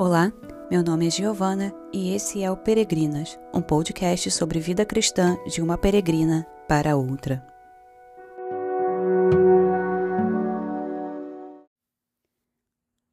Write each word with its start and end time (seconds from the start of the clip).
Olá, 0.00 0.32
meu 0.70 0.80
nome 0.80 1.08
é 1.08 1.10
Giovana 1.10 1.74
e 1.92 2.14
esse 2.14 2.40
é 2.40 2.48
o 2.48 2.56
Peregrinas, 2.56 3.36
um 3.52 3.60
podcast 3.60 4.30
sobre 4.30 4.60
vida 4.60 4.86
cristã 4.86 5.36
de 5.44 5.60
uma 5.60 5.76
peregrina 5.76 6.46
para 6.68 6.94
outra. 6.94 7.44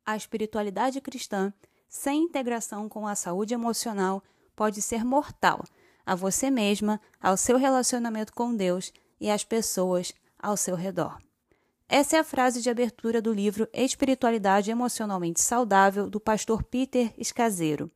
A 0.05 0.15
espiritualidade 0.15 1.01
cristã, 1.01 1.51
sem 1.89 2.21
integração 2.21 2.87
com 2.87 3.07
a 3.07 3.15
saúde 3.15 3.55
emocional, 3.55 4.21
pode 4.55 4.79
ser 4.79 5.03
mortal 5.03 5.63
a 6.05 6.13
você 6.13 6.51
mesma, 6.51 7.01
ao 7.19 7.35
seu 7.35 7.57
relacionamento 7.57 8.31
com 8.31 8.55
Deus 8.55 8.93
e 9.19 9.31
às 9.31 9.43
pessoas 9.43 10.13
ao 10.37 10.55
seu 10.55 10.75
redor. 10.75 11.24
Essa 11.87 12.17
é 12.17 12.19
a 12.19 12.23
frase 12.23 12.63
de 12.63 12.69
abertura 12.69 13.21
do 13.21 13.31
livro 13.31 13.69
Espiritualidade 13.71 14.71
Emocionalmente 14.71 15.39
Saudável, 15.39 16.09
do 16.09 16.19
pastor 16.19 16.63
Peter 16.63 17.13
Escaseiro. 17.15 17.91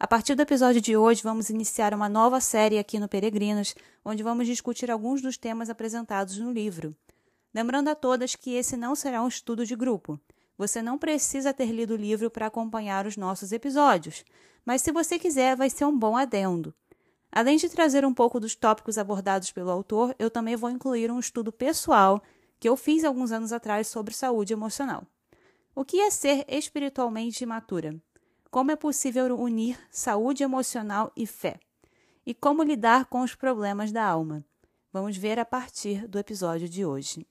A 0.00 0.06
partir 0.06 0.34
do 0.34 0.40
episódio 0.40 0.80
de 0.80 0.96
hoje, 0.96 1.22
vamos 1.22 1.50
iniciar 1.50 1.92
uma 1.92 2.08
nova 2.08 2.40
série 2.40 2.78
aqui 2.78 2.98
no 2.98 3.06
Peregrinos, 3.06 3.74
onde 4.02 4.22
vamos 4.22 4.46
discutir 4.46 4.90
alguns 4.90 5.20
dos 5.20 5.36
temas 5.36 5.68
apresentados 5.68 6.38
no 6.38 6.50
livro. 6.50 6.96
Lembrando 7.52 7.88
a 7.88 7.94
todas 7.94 8.34
que 8.34 8.54
esse 8.54 8.78
não 8.78 8.94
será 8.94 9.22
um 9.22 9.28
estudo 9.28 9.66
de 9.66 9.76
grupo. 9.76 10.18
Você 10.56 10.80
não 10.80 10.96
precisa 10.96 11.52
ter 11.52 11.66
lido 11.66 11.92
o 11.92 11.98
livro 11.98 12.30
para 12.30 12.46
acompanhar 12.46 13.06
os 13.06 13.18
nossos 13.18 13.52
episódios, 13.52 14.24
mas 14.64 14.80
se 14.80 14.90
você 14.90 15.18
quiser, 15.18 15.54
vai 15.54 15.68
ser 15.68 15.84
um 15.84 15.96
bom 15.96 16.16
adendo. 16.16 16.74
Além 17.30 17.58
de 17.58 17.68
trazer 17.68 18.06
um 18.06 18.14
pouco 18.14 18.40
dos 18.40 18.54
tópicos 18.54 18.96
abordados 18.96 19.52
pelo 19.52 19.70
autor, 19.70 20.14
eu 20.18 20.30
também 20.30 20.56
vou 20.56 20.70
incluir 20.70 21.10
um 21.10 21.18
estudo 21.18 21.52
pessoal 21.52 22.22
que 22.58 22.68
eu 22.68 22.76
fiz 22.76 23.04
alguns 23.04 23.32
anos 23.32 23.52
atrás 23.52 23.88
sobre 23.88 24.14
saúde 24.14 24.52
emocional. 24.52 25.06
O 25.74 25.84
que 25.84 26.00
é 26.00 26.10
ser 26.10 26.44
espiritualmente 26.48 27.42
imatura? 27.42 28.00
Como 28.50 28.70
é 28.70 28.76
possível 28.76 29.36
unir 29.38 29.78
saúde 29.90 30.42
emocional 30.42 31.12
e 31.16 31.26
fé? 31.26 31.58
E 32.24 32.32
como 32.32 32.62
lidar 32.62 33.06
com 33.06 33.20
os 33.22 33.34
problemas 33.34 33.90
da 33.90 34.04
alma? 34.04 34.44
Vamos 34.92 35.16
ver 35.16 35.38
a 35.38 35.44
partir 35.44 36.06
do 36.06 36.18
episódio 36.18 36.68
de 36.68 36.84
hoje. 36.84 37.26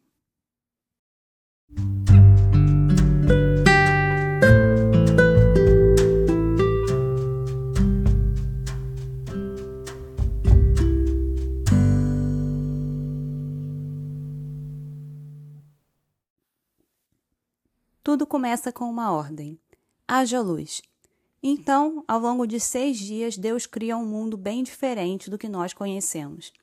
Tudo 18.14 18.28
começa 18.28 18.72
com 18.72 18.88
uma 18.88 19.12
ordem: 19.12 19.60
haja 20.08 20.40
luz. 20.40 20.84
Então, 21.42 22.06
ao 22.08 22.20
longo 22.20 22.46
de 22.46 22.60
seis 22.60 23.00
dias, 23.00 23.36
Deus 23.36 23.66
cria 23.66 23.98
um 23.98 24.06
mundo 24.06 24.38
bem 24.38 24.62
diferente 24.62 25.32
do 25.32 25.38
que 25.40 25.50
nós 25.50 25.74
conhecemos. 25.74 26.54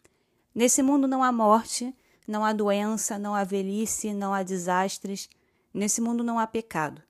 Nesse 0.54 0.80
mundo 0.80 1.08
não 1.08 1.24
há 1.24 1.32
morte, 1.32 1.92
não 2.24 2.44
há 2.44 2.52
doença, 2.52 3.18
não 3.18 3.34
há 3.34 3.42
velhice, 3.42 4.14
não 4.14 4.32
há 4.32 4.44
desastres. 4.44 5.28
Nesse 5.74 6.00
mundo 6.00 6.22
não 6.22 6.38
há 6.38 6.46
pecado. 6.46 7.02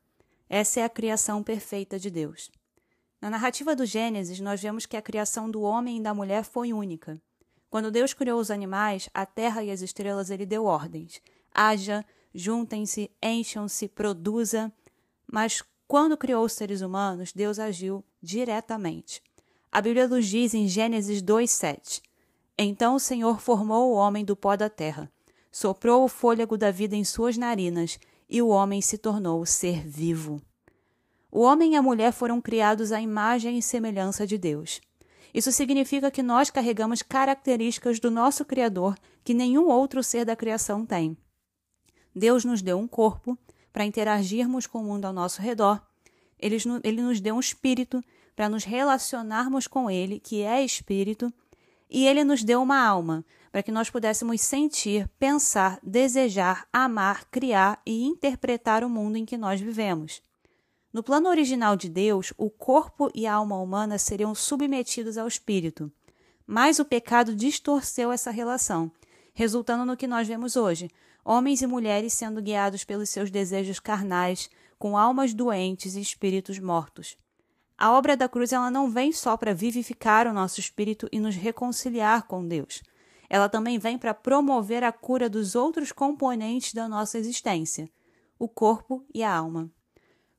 Essa 0.48 0.80
é 0.80 0.84
a 0.84 0.88
criação 0.88 1.42
perfeita 1.42 1.98
de 1.98 2.08
Deus. 2.08 2.50
Na 3.20 3.28
narrativa 3.28 3.76
do 3.76 3.84
Gênesis, 3.84 4.40
nós 4.40 4.58
vemos 4.58 4.86
que 4.86 4.96
a 4.96 5.02
criação 5.02 5.50
do 5.50 5.60
homem 5.60 5.98
e 5.98 6.02
da 6.02 6.14
mulher 6.14 6.44
foi 6.44 6.72
única. 6.72 7.20
Quando 7.68 7.90
Deus 7.90 8.14
criou 8.14 8.40
os 8.40 8.50
animais, 8.50 9.06
a 9.12 9.26
terra 9.26 9.62
e 9.62 9.70
as 9.70 9.82
estrelas, 9.82 10.30
ele 10.30 10.46
deu 10.46 10.64
ordens: 10.64 11.20
haja, 11.54 12.02
juntem-se, 12.34 13.10
encham-se, 13.22 13.88
produza. 13.88 14.72
Mas 15.30 15.62
quando 15.86 16.16
criou 16.16 16.44
os 16.44 16.52
seres 16.52 16.80
humanos, 16.80 17.32
Deus 17.32 17.58
agiu 17.58 18.04
diretamente. 18.22 19.22
A 19.72 19.80
Bíblia 19.80 20.08
nos 20.08 20.26
diz 20.26 20.54
em 20.54 20.66
Gênesis 20.66 21.22
2:7. 21.22 22.02
Então 22.58 22.96
o 22.96 23.00
Senhor 23.00 23.40
formou 23.40 23.90
o 23.90 23.94
homem 23.94 24.24
do 24.24 24.36
pó 24.36 24.56
da 24.56 24.68
terra, 24.68 25.10
soprou 25.50 26.04
o 26.04 26.08
fôlego 26.08 26.58
da 26.58 26.70
vida 26.70 26.94
em 26.94 27.04
suas 27.04 27.36
narinas, 27.36 27.98
e 28.28 28.42
o 28.42 28.48
homem 28.48 28.80
se 28.80 28.98
tornou 28.98 29.44
ser 29.46 29.86
vivo. 29.86 30.40
O 31.32 31.40
homem 31.40 31.72
e 31.72 31.76
a 31.76 31.82
mulher 31.82 32.12
foram 32.12 32.40
criados 32.40 32.92
à 32.92 33.00
imagem 33.00 33.56
e 33.56 33.62
semelhança 33.62 34.26
de 34.26 34.36
Deus. 34.36 34.80
Isso 35.32 35.52
significa 35.52 36.10
que 36.10 36.22
nós 36.22 36.50
carregamos 36.50 37.02
características 37.02 38.00
do 38.00 38.10
nosso 38.10 38.44
Criador 38.44 38.96
que 39.22 39.32
nenhum 39.32 39.68
outro 39.68 40.02
ser 40.02 40.24
da 40.24 40.34
criação 40.34 40.84
tem. 40.84 41.16
Deus 42.14 42.44
nos 42.44 42.62
deu 42.62 42.78
um 42.78 42.88
corpo 42.88 43.38
para 43.72 43.84
interagirmos 43.84 44.66
com 44.66 44.80
o 44.80 44.84
mundo 44.84 45.04
ao 45.04 45.12
nosso 45.12 45.40
redor. 45.40 45.80
Ele, 46.38 46.56
ele 46.82 47.02
nos 47.02 47.20
deu 47.20 47.34
um 47.36 47.40
espírito 47.40 48.02
para 48.34 48.48
nos 48.48 48.64
relacionarmos 48.64 49.66
com 49.66 49.90
Ele, 49.90 50.18
que 50.18 50.42
é 50.42 50.64
espírito. 50.64 51.32
E 51.88 52.06
Ele 52.06 52.24
nos 52.24 52.42
deu 52.42 52.62
uma 52.62 52.80
alma 52.80 53.24
para 53.50 53.62
que 53.62 53.72
nós 53.72 53.90
pudéssemos 53.90 54.40
sentir, 54.40 55.08
pensar, 55.18 55.78
desejar, 55.82 56.66
amar, 56.72 57.24
criar 57.30 57.80
e 57.84 58.04
interpretar 58.04 58.84
o 58.84 58.88
mundo 58.88 59.16
em 59.16 59.24
que 59.24 59.36
nós 59.36 59.60
vivemos. 59.60 60.22
No 60.92 61.02
plano 61.02 61.28
original 61.28 61.76
de 61.76 61.88
Deus, 61.88 62.32
o 62.36 62.48
corpo 62.48 63.10
e 63.14 63.26
a 63.26 63.34
alma 63.34 63.60
humana 63.60 63.98
seriam 63.98 64.34
submetidos 64.34 65.18
ao 65.18 65.28
espírito. 65.28 65.90
Mas 66.46 66.78
o 66.78 66.84
pecado 66.84 67.34
distorceu 67.34 68.10
essa 68.10 68.30
relação, 68.30 68.90
resultando 69.32 69.84
no 69.84 69.96
que 69.96 70.06
nós 70.06 70.26
vemos 70.26 70.56
hoje, 70.56 70.90
homens 71.30 71.62
e 71.62 71.66
mulheres 71.66 72.12
sendo 72.12 72.42
guiados 72.42 72.82
pelos 72.82 73.08
seus 73.08 73.30
desejos 73.30 73.78
carnais, 73.78 74.50
com 74.76 74.98
almas 74.98 75.32
doentes 75.32 75.94
e 75.94 76.00
espíritos 76.00 76.58
mortos. 76.58 77.16
A 77.78 77.92
obra 77.92 78.16
da 78.16 78.28
cruz 78.28 78.52
ela 78.52 78.68
não 78.68 78.90
vem 78.90 79.12
só 79.12 79.36
para 79.36 79.54
vivificar 79.54 80.26
o 80.26 80.32
nosso 80.32 80.58
espírito 80.58 81.08
e 81.12 81.20
nos 81.20 81.36
reconciliar 81.36 82.26
com 82.26 82.44
Deus. 82.44 82.82
Ela 83.28 83.48
também 83.48 83.78
vem 83.78 83.96
para 83.96 84.12
promover 84.12 84.82
a 84.82 84.90
cura 84.90 85.30
dos 85.30 85.54
outros 85.54 85.92
componentes 85.92 86.74
da 86.74 86.88
nossa 86.88 87.16
existência, 87.16 87.88
o 88.36 88.48
corpo 88.48 89.06
e 89.14 89.22
a 89.22 89.32
alma. 89.32 89.70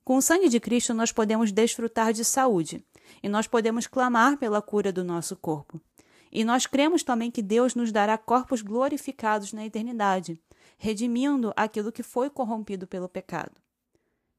Com 0.03 0.17
o 0.17 0.21
sangue 0.21 0.49
de 0.49 0.59
Cristo 0.59 0.93
nós 0.93 1.13
podemos 1.13 1.53
desfrutar 1.53 2.11
de 2.11 2.25
saúde 2.25 2.85
e 3.23 3.29
nós 3.29 3.47
podemos 3.47 3.87
clamar 3.87 4.35
pela 4.35 4.61
cura 4.61 4.91
do 4.91 5.05
nosso 5.05 5.37
corpo. 5.37 5.79
E 6.29 6.43
nós 6.43 6.65
cremos 6.65 7.01
também 7.01 7.31
que 7.31 7.41
Deus 7.41 7.75
nos 7.75 7.93
dará 7.93 8.17
corpos 8.17 8.61
glorificados 8.61 9.53
na 9.53 9.65
eternidade, 9.65 10.37
redimindo 10.81 11.53
aquilo 11.55 11.91
que 11.91 12.01
foi 12.01 12.27
corrompido 12.27 12.87
pelo 12.87 13.07
pecado. 13.07 13.61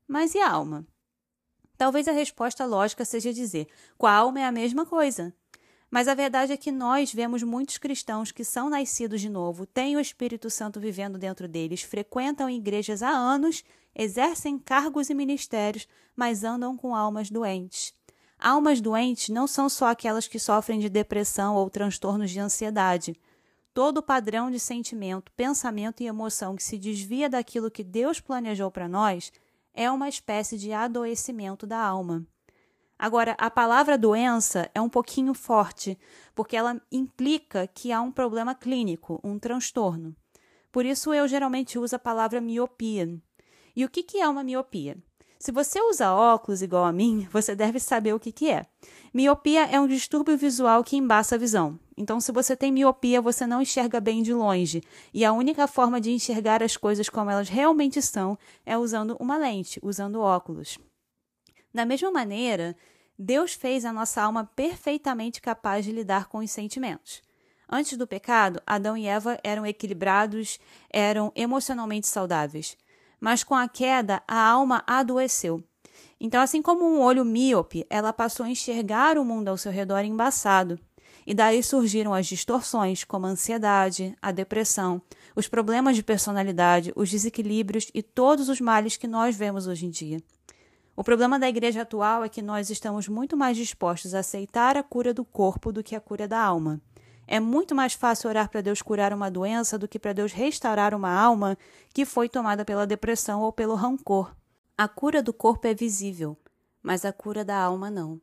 Mas 0.08 0.34
e 0.34 0.40
a 0.40 0.50
alma? 0.50 0.84
Talvez 1.78 2.08
a 2.08 2.12
resposta 2.12 2.66
lógica 2.66 3.04
seja 3.04 3.32
dizer: 3.32 3.68
com 3.96 4.08
a 4.08 4.12
alma 4.12 4.40
é 4.40 4.44
a 4.44 4.50
mesma 4.50 4.84
coisa. 4.84 5.32
Mas 5.88 6.08
a 6.08 6.14
verdade 6.14 6.52
é 6.52 6.56
que 6.56 6.72
nós 6.72 7.14
vemos 7.14 7.44
muitos 7.44 7.78
cristãos 7.78 8.32
que 8.32 8.42
são 8.42 8.68
nascidos 8.68 9.20
de 9.20 9.28
novo, 9.28 9.66
têm 9.66 9.94
o 9.94 10.00
Espírito 10.00 10.50
Santo 10.50 10.80
vivendo 10.80 11.16
dentro 11.16 11.46
deles, 11.46 11.82
frequentam 11.82 12.50
igrejas 12.50 13.04
há 13.04 13.10
anos, 13.10 13.62
exercem 13.94 14.58
cargos 14.58 15.10
e 15.10 15.14
ministérios, 15.14 15.86
mas 16.16 16.42
andam 16.42 16.76
com 16.76 16.96
almas 16.96 17.30
doentes. 17.30 17.94
Almas 18.36 18.80
doentes 18.80 19.28
não 19.28 19.46
são 19.46 19.68
só 19.68 19.86
aquelas 19.86 20.26
que 20.26 20.40
sofrem 20.40 20.80
de 20.80 20.88
depressão 20.88 21.54
ou 21.54 21.70
transtornos 21.70 22.32
de 22.32 22.40
ansiedade. 22.40 23.14
Todo 23.74 24.02
padrão 24.02 24.50
de 24.50 24.60
sentimento, 24.60 25.32
pensamento 25.32 26.02
e 26.02 26.06
emoção 26.06 26.54
que 26.54 26.62
se 26.62 26.76
desvia 26.76 27.30
daquilo 27.30 27.70
que 27.70 27.82
Deus 27.82 28.20
planejou 28.20 28.70
para 28.70 28.86
nós 28.86 29.32
é 29.72 29.90
uma 29.90 30.10
espécie 30.10 30.58
de 30.58 30.72
adoecimento 30.72 31.66
da 31.66 31.78
alma. 31.78 32.26
Agora, 32.98 33.34
a 33.38 33.50
palavra 33.50 33.96
doença 33.96 34.70
é 34.74 34.80
um 34.80 34.88
pouquinho 34.88 35.32
forte, 35.32 35.98
porque 36.34 36.54
ela 36.54 36.80
implica 36.90 37.66
que 37.66 37.90
há 37.90 38.00
um 38.00 38.12
problema 38.12 38.54
clínico, 38.54 39.18
um 39.24 39.38
transtorno. 39.38 40.14
Por 40.70 40.84
isso, 40.84 41.12
eu 41.12 41.26
geralmente 41.26 41.78
uso 41.78 41.96
a 41.96 41.98
palavra 41.98 42.40
miopia. 42.40 43.08
E 43.74 43.84
o 43.84 43.88
que 43.88 44.18
é 44.18 44.28
uma 44.28 44.44
miopia? 44.44 44.98
Se 45.38 45.50
você 45.50 45.80
usa 45.80 46.12
óculos 46.12 46.62
igual 46.62 46.84
a 46.84 46.92
mim, 46.92 47.26
você 47.32 47.56
deve 47.56 47.80
saber 47.80 48.14
o 48.14 48.20
que 48.20 48.48
é. 48.48 48.66
Miopia 49.14 49.64
é 49.66 49.78
um 49.78 49.86
distúrbio 49.86 50.38
visual 50.38 50.82
que 50.82 50.96
embaça 50.96 51.34
a 51.34 51.38
visão. 51.38 51.78
Então, 51.94 52.18
se 52.18 52.32
você 52.32 52.56
tem 52.56 52.72
miopia, 52.72 53.20
você 53.20 53.46
não 53.46 53.60
enxerga 53.60 54.00
bem 54.00 54.22
de 54.22 54.32
longe. 54.32 54.82
E 55.12 55.22
a 55.22 55.34
única 55.34 55.66
forma 55.66 56.00
de 56.00 56.10
enxergar 56.10 56.62
as 56.62 56.78
coisas 56.78 57.10
como 57.10 57.30
elas 57.30 57.50
realmente 57.50 58.00
são 58.00 58.38
é 58.64 58.78
usando 58.78 59.14
uma 59.20 59.36
lente, 59.36 59.78
usando 59.82 60.20
óculos. 60.20 60.78
Da 61.74 61.84
mesma 61.84 62.10
maneira, 62.10 62.74
Deus 63.18 63.52
fez 63.52 63.84
a 63.84 63.92
nossa 63.92 64.22
alma 64.22 64.50
perfeitamente 64.56 65.42
capaz 65.42 65.84
de 65.84 65.92
lidar 65.92 66.26
com 66.28 66.38
os 66.38 66.50
sentimentos. 66.50 67.20
Antes 67.68 67.98
do 67.98 68.06
pecado, 68.06 68.62
Adão 68.66 68.96
e 68.96 69.06
Eva 69.06 69.38
eram 69.44 69.66
equilibrados, 69.66 70.58
eram 70.90 71.30
emocionalmente 71.36 72.06
saudáveis. 72.06 72.78
Mas 73.20 73.44
com 73.44 73.54
a 73.54 73.68
queda, 73.68 74.22
a 74.26 74.42
alma 74.42 74.82
adoeceu. 74.86 75.62
Então, 76.24 76.40
assim 76.40 76.62
como 76.62 76.84
um 76.84 77.00
olho 77.00 77.24
míope, 77.24 77.84
ela 77.90 78.12
passou 78.12 78.46
a 78.46 78.48
enxergar 78.48 79.18
o 79.18 79.24
mundo 79.24 79.48
ao 79.48 79.56
seu 79.56 79.72
redor 79.72 80.04
embaçado. 80.04 80.78
E 81.26 81.34
daí 81.34 81.60
surgiram 81.64 82.14
as 82.14 82.28
distorções, 82.28 83.02
como 83.02 83.26
a 83.26 83.30
ansiedade, 83.30 84.16
a 84.22 84.30
depressão, 84.30 85.02
os 85.34 85.48
problemas 85.48 85.96
de 85.96 86.02
personalidade, 86.04 86.92
os 86.94 87.10
desequilíbrios 87.10 87.90
e 87.92 88.04
todos 88.04 88.48
os 88.48 88.60
males 88.60 88.96
que 88.96 89.08
nós 89.08 89.34
vemos 89.34 89.66
hoje 89.66 89.86
em 89.86 89.90
dia. 89.90 90.22
O 90.94 91.02
problema 91.02 91.40
da 91.40 91.48
igreja 91.48 91.82
atual 91.82 92.22
é 92.22 92.28
que 92.28 92.40
nós 92.40 92.70
estamos 92.70 93.08
muito 93.08 93.36
mais 93.36 93.56
dispostos 93.56 94.14
a 94.14 94.20
aceitar 94.20 94.76
a 94.76 94.82
cura 94.84 95.12
do 95.12 95.24
corpo 95.24 95.72
do 95.72 95.82
que 95.82 95.96
a 95.96 96.00
cura 96.00 96.28
da 96.28 96.38
alma. 96.40 96.80
É 97.26 97.40
muito 97.40 97.74
mais 97.74 97.94
fácil 97.94 98.30
orar 98.30 98.48
para 98.48 98.60
Deus 98.60 98.80
curar 98.80 99.12
uma 99.12 99.28
doença 99.28 99.76
do 99.76 99.88
que 99.88 99.98
para 99.98 100.12
Deus 100.12 100.30
restaurar 100.30 100.94
uma 100.94 101.10
alma 101.12 101.58
que 101.92 102.04
foi 102.04 102.28
tomada 102.28 102.64
pela 102.64 102.86
depressão 102.86 103.40
ou 103.40 103.52
pelo 103.52 103.74
rancor. 103.74 104.32
A 104.82 104.88
cura 104.88 105.22
do 105.22 105.32
corpo 105.32 105.68
é 105.68 105.72
visível, 105.72 106.36
mas 106.82 107.04
a 107.04 107.12
cura 107.12 107.44
da 107.44 107.56
alma 107.56 107.88
não. 107.88 108.20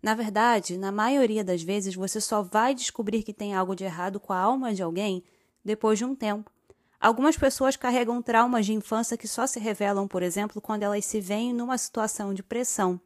Na 0.00 0.14
verdade, 0.14 0.78
na 0.78 0.92
maioria 0.92 1.42
das 1.42 1.60
vezes 1.60 1.92
você 1.96 2.20
só 2.20 2.40
vai 2.40 2.72
descobrir 2.72 3.24
que 3.24 3.34
tem 3.34 3.52
algo 3.52 3.74
de 3.74 3.82
errado 3.82 4.20
com 4.20 4.32
a 4.32 4.38
alma 4.38 4.72
de 4.72 4.80
alguém 4.80 5.24
depois 5.64 5.98
de 5.98 6.04
um 6.04 6.14
tempo. 6.14 6.52
Algumas 7.00 7.36
pessoas 7.36 7.74
carregam 7.74 8.22
traumas 8.22 8.64
de 8.64 8.72
infância 8.72 9.16
que 9.16 9.26
só 9.26 9.44
se 9.44 9.58
revelam, 9.58 10.06
por 10.06 10.22
exemplo, 10.22 10.62
quando 10.62 10.84
elas 10.84 11.04
se 11.04 11.20
veem 11.20 11.52
numa 11.52 11.76
situação 11.76 12.32
de 12.32 12.44
pressão. 12.44 13.00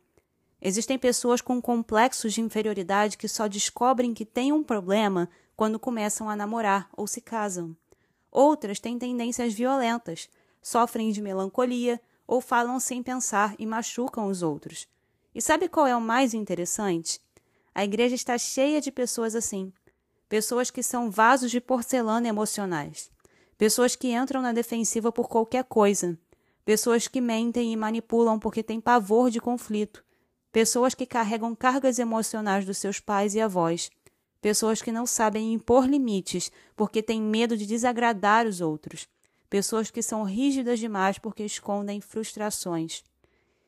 Existem 0.61 0.99
pessoas 0.99 1.41
com 1.41 1.63
complexos 1.63 2.35
de 2.35 2.43
inferioridade 2.43 3.17
que 3.17 3.27
só 3.27 3.47
descobrem 3.47 4.13
que 4.13 4.27
têm 4.27 4.53
um 4.53 4.63
problema 4.63 5.31
quando 5.57 5.79
começam 5.79 6.29
a 6.29 6.37
namorar 6.37 6.91
ou 6.95 7.07
se 7.07 7.23
casam. 7.23 7.75
Outras 8.31 8.79
têm 8.79 8.99
tendências 8.99 9.55
violentas, 9.55 10.29
sofrem 10.61 11.11
de 11.11 11.23
melancolia 11.23 11.99
ou 12.27 12.41
falam 12.41 12.79
sem 12.81 13.03
pensar 13.03 13.55
e 13.59 13.67
machucam 13.67 14.27
os 14.27 14.43
outros. 14.43 14.87
E 15.35 15.41
sabe 15.41 15.69
qual 15.69 15.87
é 15.87 15.97
o 15.97 16.01
mais 16.01 16.35
interessante? 16.35 17.21
A 17.75 17.85
igreja 17.85 18.15
está 18.15 18.37
cheia 18.37 18.81
de 18.81 18.93
pessoas 18.93 19.35
assim. 19.35 19.73
Pessoas 20.29 20.71
que 20.71 20.83
são 20.83 21.11
vasos 21.11 21.51
de 21.51 21.61
porcelana 21.61 22.29
emocionais. 22.29 23.11
Pessoas 23.57 23.95
que 23.95 24.13
entram 24.13 24.43
na 24.43 24.53
defensiva 24.53 25.11
por 25.11 25.29
qualquer 25.29 25.65
coisa. 25.65 26.19
Pessoas 26.65 27.09
que 27.09 27.21
mentem 27.21 27.73
e 27.73 27.77
manipulam 27.77 28.39
porque 28.39 28.63
têm 28.63 28.81
pavor 28.81 29.31
de 29.31 29.41
conflito. 29.41 30.05
Pessoas 30.51 30.95
que 30.95 31.07
carregam 31.07 31.55
cargas 31.55 31.99
emocionais 31.99 32.65
dos 32.65 32.79
seus 32.79 33.01
pais 33.01 33.35
e 33.35 33.41
avós. 33.41 33.91
Pessoas 34.41 34.83
que 34.83 34.93
não 34.93 35.07
sabem 35.07 35.53
impor 35.53 35.87
limites 35.87 36.51
porque 36.77 37.03
têm 37.03 37.23
medo 37.23 37.57
de 37.57 37.65
desagradar 37.65 38.47
os 38.47 38.61
outros. 38.61 39.09
Pessoas 39.53 39.91
que 39.91 40.01
são 40.01 40.23
rígidas 40.23 40.79
demais 40.79 41.19
porque 41.19 41.45
escondem 41.45 42.01
frustrações. 42.01 43.05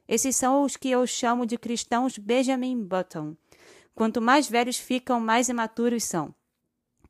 Esses 0.08 0.34
são 0.34 0.62
os 0.62 0.78
que 0.78 0.88
eu 0.88 1.06
chamo 1.06 1.44
de 1.44 1.58
cristãos 1.58 2.16
Benjamin 2.16 2.82
Button. 2.82 3.36
Quanto 3.94 4.18
mais 4.18 4.48
velhos 4.48 4.78
ficam, 4.78 5.20
mais 5.20 5.50
imaturos 5.50 6.04
são. 6.04 6.34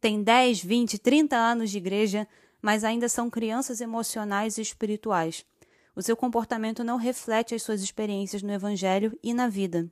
Têm 0.00 0.25
10, 0.25 0.65
20, 0.65 0.99
30 0.99 1.37
anos 1.37 1.71
de 1.71 1.79
igreja, 1.79 2.26
mas 2.61 2.82
ainda 2.82 3.09
são 3.09 3.31
crianças 3.31 3.81
emocionais 3.81 4.59
e 4.59 4.62
espirituais. 4.62 5.47
O 5.94 6.03
seu 6.03 6.17
comportamento 6.17 6.82
não 6.82 6.97
reflete 6.97 7.55
as 7.55 7.62
suas 7.62 7.81
experiências 7.81 8.43
no 8.43 8.53
Evangelho 8.53 9.17
e 9.23 9.32
na 9.32 9.47
vida. 9.47 9.88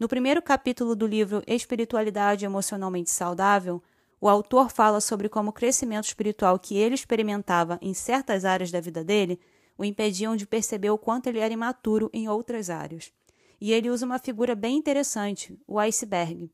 No 0.00 0.08
primeiro 0.08 0.42
capítulo 0.42 0.96
do 0.96 1.06
livro 1.06 1.44
Espiritualidade 1.46 2.44
Emocionalmente 2.44 3.08
Saudável, 3.08 3.80
o 4.20 4.28
autor 4.28 4.70
fala 4.70 5.00
sobre 5.00 5.28
como 5.28 5.50
o 5.50 5.52
crescimento 5.52 6.04
espiritual 6.04 6.58
que 6.58 6.76
ele 6.76 6.94
experimentava 6.94 7.78
em 7.80 7.94
certas 7.94 8.44
áreas 8.44 8.70
da 8.70 8.80
vida 8.80 9.02
dele 9.02 9.40
o 9.78 9.84
impediam 9.84 10.36
de 10.36 10.46
perceber 10.46 10.90
o 10.90 10.98
quanto 10.98 11.26
ele 11.28 11.38
era 11.38 11.54
imaturo 11.54 12.10
em 12.12 12.28
outras 12.28 12.68
áreas. 12.68 13.10
E 13.58 13.72
ele 13.72 13.88
usa 13.88 14.04
uma 14.04 14.18
figura 14.18 14.54
bem 14.54 14.76
interessante, 14.76 15.58
o 15.66 15.78
iceberg. 15.78 16.50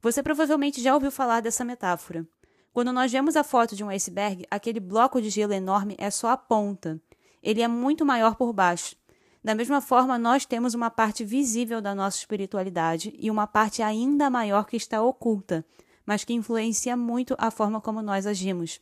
Você 0.00 0.22
provavelmente 0.22 0.80
já 0.80 0.94
ouviu 0.94 1.10
falar 1.10 1.40
dessa 1.40 1.64
metáfora. 1.64 2.24
Quando 2.72 2.92
nós 2.92 3.10
vemos 3.10 3.34
a 3.34 3.42
foto 3.42 3.74
de 3.74 3.82
um 3.82 3.88
iceberg, 3.88 4.46
aquele 4.48 4.78
bloco 4.78 5.20
de 5.20 5.28
gelo 5.30 5.52
enorme 5.52 5.96
é 5.98 6.10
só 6.10 6.28
a 6.28 6.36
ponta. 6.36 7.00
Ele 7.42 7.60
é 7.60 7.66
muito 7.66 8.06
maior 8.06 8.36
por 8.36 8.52
baixo. 8.52 8.94
Da 9.42 9.54
mesma 9.54 9.80
forma, 9.80 10.16
nós 10.16 10.44
temos 10.44 10.74
uma 10.74 10.90
parte 10.90 11.24
visível 11.24 11.80
da 11.80 11.94
nossa 11.94 12.18
espiritualidade 12.18 13.12
e 13.18 13.30
uma 13.30 13.46
parte 13.46 13.82
ainda 13.82 14.30
maior 14.30 14.64
que 14.64 14.76
está 14.76 15.02
oculta, 15.02 15.64
mas 16.10 16.24
que 16.24 16.32
influencia 16.32 16.96
muito 16.96 17.36
a 17.38 17.52
forma 17.52 17.80
como 17.80 18.02
nós 18.02 18.26
agimos. 18.26 18.80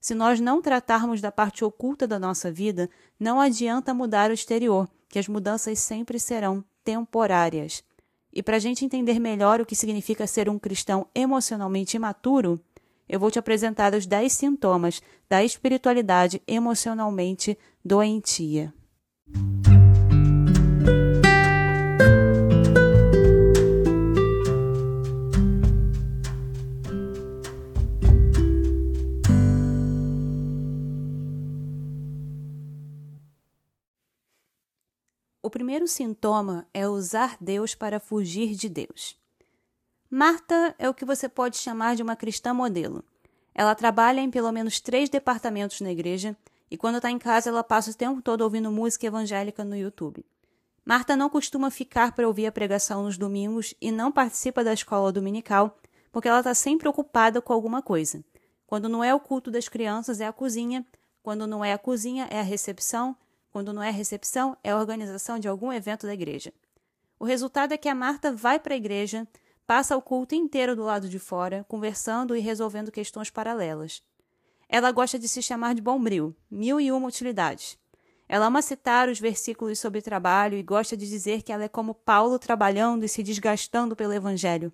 Se 0.00 0.14
nós 0.14 0.40
não 0.40 0.62
tratarmos 0.62 1.20
da 1.20 1.30
parte 1.30 1.62
oculta 1.62 2.06
da 2.06 2.18
nossa 2.18 2.50
vida, 2.50 2.88
não 3.20 3.38
adianta 3.38 3.92
mudar 3.92 4.30
o 4.30 4.32
exterior, 4.32 4.88
que 5.06 5.18
as 5.18 5.28
mudanças 5.28 5.78
sempre 5.80 6.18
serão 6.18 6.64
temporárias. 6.82 7.84
E 8.32 8.42
para 8.42 8.56
a 8.56 8.58
gente 8.58 8.86
entender 8.86 9.20
melhor 9.20 9.60
o 9.60 9.66
que 9.66 9.76
significa 9.76 10.26
ser 10.26 10.48
um 10.48 10.58
cristão 10.58 11.06
emocionalmente 11.14 11.98
imaturo, 11.98 12.58
eu 13.06 13.20
vou 13.20 13.30
te 13.30 13.38
apresentar 13.38 13.92
os 13.92 14.06
10 14.06 14.32
sintomas 14.32 15.02
da 15.28 15.44
espiritualidade 15.44 16.40
emocionalmente 16.46 17.58
doentia. 17.84 18.72
Primeiro 35.52 35.86
sintoma 35.86 36.66
é 36.72 36.88
usar 36.88 37.36
Deus 37.38 37.74
para 37.74 38.00
fugir 38.00 38.56
de 38.56 38.70
Deus. 38.70 39.16
Marta 40.10 40.74
é 40.78 40.88
o 40.88 40.94
que 40.94 41.04
você 41.04 41.28
pode 41.28 41.58
chamar 41.58 41.94
de 41.94 42.02
uma 42.02 42.16
cristã 42.16 42.54
modelo. 42.54 43.04
Ela 43.54 43.74
trabalha 43.74 44.20
em 44.20 44.30
pelo 44.30 44.50
menos 44.50 44.80
três 44.80 45.10
departamentos 45.10 45.82
na 45.82 45.92
igreja 45.92 46.34
e 46.70 46.76
quando 46.76 46.96
está 46.96 47.10
em 47.10 47.18
casa 47.18 47.50
ela 47.50 47.62
passa 47.62 47.90
o 47.90 47.94
tempo 47.94 48.22
todo 48.22 48.40
ouvindo 48.40 48.72
música 48.72 49.06
evangélica 49.06 49.62
no 49.62 49.76
YouTube. 49.76 50.24
Marta 50.84 51.14
não 51.14 51.28
costuma 51.28 51.70
ficar 51.70 52.12
para 52.12 52.26
ouvir 52.26 52.46
a 52.46 52.52
pregação 52.52 53.02
nos 53.02 53.18
domingos 53.18 53.74
e 53.78 53.92
não 53.92 54.10
participa 54.10 54.64
da 54.64 54.72
escola 54.72 55.12
dominical 55.12 55.78
porque 56.10 56.28
ela 56.28 56.40
está 56.40 56.54
sempre 56.54 56.88
ocupada 56.88 57.42
com 57.42 57.52
alguma 57.52 57.82
coisa. 57.82 58.24
Quando 58.66 58.88
não 58.88 59.04
é 59.04 59.14
o 59.14 59.20
culto 59.20 59.50
das 59.50 59.68
crianças, 59.68 60.18
é 60.18 60.26
a 60.26 60.32
cozinha. 60.32 60.84
Quando 61.22 61.46
não 61.46 61.62
é 61.62 61.74
a 61.74 61.78
cozinha, 61.78 62.26
é 62.30 62.40
a 62.40 62.42
recepção. 62.42 63.14
Quando 63.52 63.72
não 63.72 63.82
é 63.82 63.90
recepção, 63.90 64.56
é 64.64 64.74
organização 64.74 65.38
de 65.38 65.46
algum 65.46 65.72
evento 65.72 66.06
da 66.06 66.14
igreja. 66.14 66.52
O 67.20 67.24
resultado 67.24 67.72
é 67.72 67.76
que 67.76 67.88
a 67.88 67.94
Marta 67.94 68.32
vai 68.32 68.58
para 68.58 68.74
a 68.74 68.76
igreja, 68.76 69.28
Passa 69.66 69.96
o 69.96 70.02
culto 70.02 70.34
inteiro 70.34 70.74
do 70.74 70.82
lado 70.82 71.08
de 71.08 71.18
fora, 71.18 71.64
conversando 71.68 72.36
e 72.36 72.40
resolvendo 72.40 72.92
questões 72.92 73.30
paralelas. 73.30 74.02
Ela 74.68 74.90
gosta 74.90 75.18
de 75.18 75.28
se 75.28 75.40
chamar 75.40 75.74
de 75.74 75.80
bombril, 75.80 76.34
mil 76.50 76.80
e 76.80 76.90
uma 76.90 77.08
utilidades. 77.08 77.78
Ela 78.28 78.46
ama 78.46 78.62
citar 78.62 79.08
os 79.08 79.20
versículos 79.20 79.78
sobre 79.78 80.02
trabalho 80.02 80.56
e 80.56 80.62
gosta 80.62 80.96
de 80.96 81.08
dizer 81.08 81.42
que 81.42 81.52
ela 81.52 81.64
é 81.64 81.68
como 81.68 81.94
Paulo 81.94 82.38
trabalhando 82.38 83.04
e 83.04 83.08
se 83.08 83.22
desgastando 83.22 83.94
pelo 83.94 84.12
Evangelho. 84.12 84.72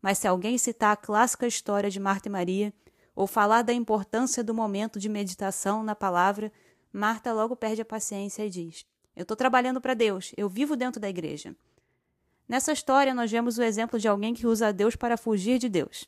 Mas 0.00 0.18
se 0.18 0.26
alguém 0.26 0.56
citar 0.58 0.92
a 0.92 0.96
clássica 0.96 1.46
história 1.46 1.90
de 1.90 2.00
Marta 2.00 2.28
e 2.28 2.32
Maria, 2.32 2.72
ou 3.14 3.26
falar 3.26 3.62
da 3.62 3.72
importância 3.72 4.42
do 4.42 4.54
momento 4.54 4.98
de 4.98 5.08
meditação 5.08 5.82
na 5.82 5.94
palavra, 5.94 6.50
Marta 6.92 7.32
logo 7.32 7.56
perde 7.56 7.80
a 7.80 7.84
paciência 7.84 8.44
e 8.44 8.50
diz: 8.50 8.84
Eu 9.16 9.22
estou 9.22 9.36
trabalhando 9.36 9.80
para 9.80 9.94
Deus, 9.94 10.32
eu 10.36 10.48
vivo 10.48 10.76
dentro 10.76 11.00
da 11.00 11.08
igreja. 11.08 11.56
Nessa 12.48 12.72
história, 12.72 13.14
nós 13.14 13.30
vemos 13.30 13.56
o 13.56 13.62
exemplo 13.62 13.98
de 13.98 14.08
alguém 14.08 14.34
que 14.34 14.46
usa 14.46 14.72
Deus 14.72 14.94
para 14.94 15.16
fugir 15.16 15.58
de 15.58 15.68
Deus. 15.68 16.06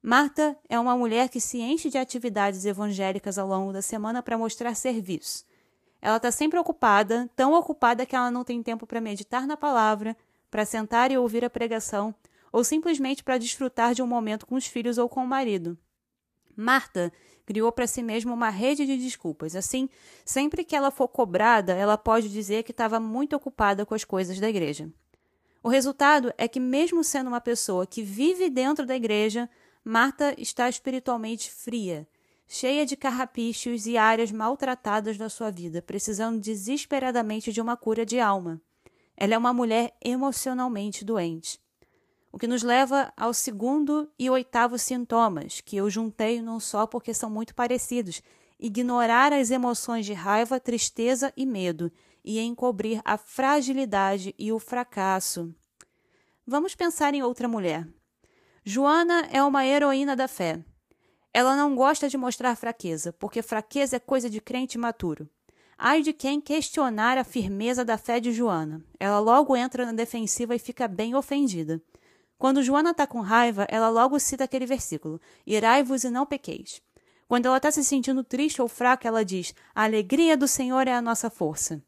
Marta 0.00 0.56
é 0.68 0.78
uma 0.78 0.96
mulher 0.96 1.28
que 1.28 1.40
se 1.40 1.58
enche 1.58 1.88
de 1.88 1.98
atividades 1.98 2.64
evangélicas 2.64 3.38
ao 3.38 3.48
longo 3.48 3.72
da 3.72 3.82
semana 3.82 4.22
para 4.22 4.38
mostrar 4.38 4.74
serviço. 4.74 5.44
Ela 6.00 6.16
está 6.16 6.32
sempre 6.32 6.58
ocupada, 6.58 7.30
tão 7.36 7.52
ocupada 7.52 8.04
que 8.04 8.14
ela 8.14 8.30
não 8.30 8.42
tem 8.42 8.62
tempo 8.62 8.86
para 8.86 9.00
meditar 9.00 9.46
na 9.46 9.56
palavra, 9.56 10.16
para 10.50 10.64
sentar 10.64 11.12
e 11.12 11.16
ouvir 11.16 11.44
a 11.44 11.50
pregação, 11.50 12.14
ou 12.50 12.64
simplesmente 12.64 13.22
para 13.22 13.38
desfrutar 13.38 13.94
de 13.94 14.02
um 14.02 14.06
momento 14.06 14.46
com 14.46 14.56
os 14.56 14.66
filhos 14.66 14.98
ou 14.98 15.08
com 15.08 15.22
o 15.22 15.26
marido. 15.26 15.78
Marta 16.56 17.12
criou 17.52 17.70
para 17.70 17.86
si 17.86 18.02
mesma 18.02 18.32
uma 18.32 18.48
rede 18.48 18.86
de 18.86 18.96
desculpas. 18.96 19.54
Assim, 19.54 19.86
sempre 20.24 20.64
que 20.64 20.74
ela 20.74 20.90
for 20.90 21.06
cobrada, 21.06 21.74
ela 21.74 21.98
pode 21.98 22.30
dizer 22.30 22.62
que 22.62 22.70
estava 22.70 22.98
muito 22.98 23.36
ocupada 23.36 23.84
com 23.84 23.94
as 23.94 24.04
coisas 24.04 24.40
da 24.40 24.48
igreja. 24.48 24.90
O 25.62 25.68
resultado 25.68 26.32
é 26.38 26.48
que, 26.48 26.58
mesmo 26.58 27.04
sendo 27.04 27.28
uma 27.28 27.42
pessoa 27.42 27.86
que 27.86 28.02
vive 28.02 28.48
dentro 28.48 28.86
da 28.86 28.96
igreja, 28.96 29.50
Marta 29.84 30.34
está 30.38 30.66
espiritualmente 30.66 31.50
fria, 31.52 32.08
cheia 32.48 32.86
de 32.86 32.96
carrapichos 32.96 33.84
e 33.84 33.98
áreas 33.98 34.32
maltratadas 34.32 35.18
da 35.18 35.28
sua 35.28 35.50
vida, 35.50 35.82
precisando 35.82 36.40
desesperadamente 36.40 37.52
de 37.52 37.60
uma 37.60 37.76
cura 37.76 38.06
de 38.06 38.18
alma. 38.18 38.62
Ela 39.14 39.34
é 39.34 39.38
uma 39.38 39.52
mulher 39.52 39.94
emocionalmente 40.02 41.04
doente. 41.04 41.60
O 42.32 42.38
que 42.38 42.46
nos 42.46 42.62
leva 42.62 43.12
ao 43.14 43.34
segundo 43.34 44.10
e 44.18 44.30
oitavo 44.30 44.78
sintomas, 44.78 45.60
que 45.60 45.76
eu 45.76 45.90
juntei 45.90 46.40
num 46.40 46.58
só 46.58 46.86
porque 46.86 47.12
são 47.12 47.28
muito 47.28 47.54
parecidos: 47.54 48.22
ignorar 48.58 49.34
as 49.34 49.50
emoções 49.50 50.06
de 50.06 50.14
raiva, 50.14 50.58
tristeza 50.58 51.30
e 51.36 51.44
medo 51.44 51.92
e 52.24 52.40
encobrir 52.40 53.02
a 53.04 53.18
fragilidade 53.18 54.34
e 54.38 54.50
o 54.50 54.58
fracasso. 54.58 55.54
Vamos 56.46 56.74
pensar 56.74 57.12
em 57.12 57.22
outra 57.22 57.46
mulher. 57.46 57.86
Joana 58.64 59.28
é 59.30 59.42
uma 59.42 59.66
heroína 59.66 60.16
da 60.16 60.26
fé. 60.26 60.64
Ela 61.34 61.54
não 61.54 61.74
gosta 61.74 62.08
de 62.08 62.16
mostrar 62.16 62.56
fraqueza, 62.56 63.12
porque 63.12 63.42
fraqueza 63.42 63.96
é 63.96 64.00
coisa 64.00 64.30
de 64.30 64.40
crente 64.40 64.78
maturo. 64.78 65.28
Ai 65.76 66.00
de 66.00 66.12
quem 66.12 66.40
questionar 66.40 67.18
a 67.18 67.24
firmeza 67.24 67.84
da 67.84 67.98
fé 67.98 68.20
de 68.20 68.32
Joana. 68.32 68.82
Ela 69.00 69.18
logo 69.18 69.56
entra 69.56 69.84
na 69.84 69.92
defensiva 69.92 70.54
e 70.54 70.58
fica 70.58 70.86
bem 70.86 71.14
ofendida. 71.14 71.82
Quando 72.42 72.60
Joana 72.60 72.90
está 72.90 73.06
com 73.06 73.20
raiva, 73.20 73.68
ela 73.70 73.88
logo 73.88 74.18
cita 74.18 74.42
aquele 74.42 74.66
versículo: 74.66 75.20
Irai-vos 75.46 76.02
e 76.02 76.10
não 76.10 76.26
pequeis. 76.26 76.82
Quando 77.28 77.46
ela 77.46 77.58
está 77.58 77.70
se 77.70 77.84
sentindo 77.84 78.24
triste 78.24 78.60
ou 78.60 78.66
fraca, 78.66 79.06
ela 79.06 79.24
diz: 79.24 79.54
A 79.72 79.84
alegria 79.84 80.36
do 80.36 80.48
Senhor 80.48 80.88
é 80.88 80.92
a 80.92 81.00
nossa 81.00 81.30
força. 81.30 81.80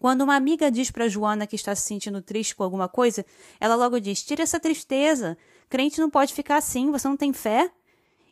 Quando 0.00 0.22
uma 0.22 0.34
amiga 0.34 0.72
diz 0.72 0.90
para 0.90 1.06
Joana 1.06 1.46
que 1.46 1.54
está 1.54 1.72
se 1.72 1.82
sentindo 1.82 2.20
triste 2.20 2.56
com 2.56 2.64
alguma 2.64 2.88
coisa, 2.88 3.24
ela 3.60 3.76
logo 3.76 4.00
diz: 4.00 4.24
Tira 4.24 4.42
essa 4.42 4.58
tristeza. 4.58 5.38
Crente 5.68 6.00
não 6.00 6.10
pode 6.10 6.34
ficar 6.34 6.56
assim, 6.56 6.90
você 6.90 7.06
não 7.06 7.16
tem 7.16 7.32
fé? 7.32 7.70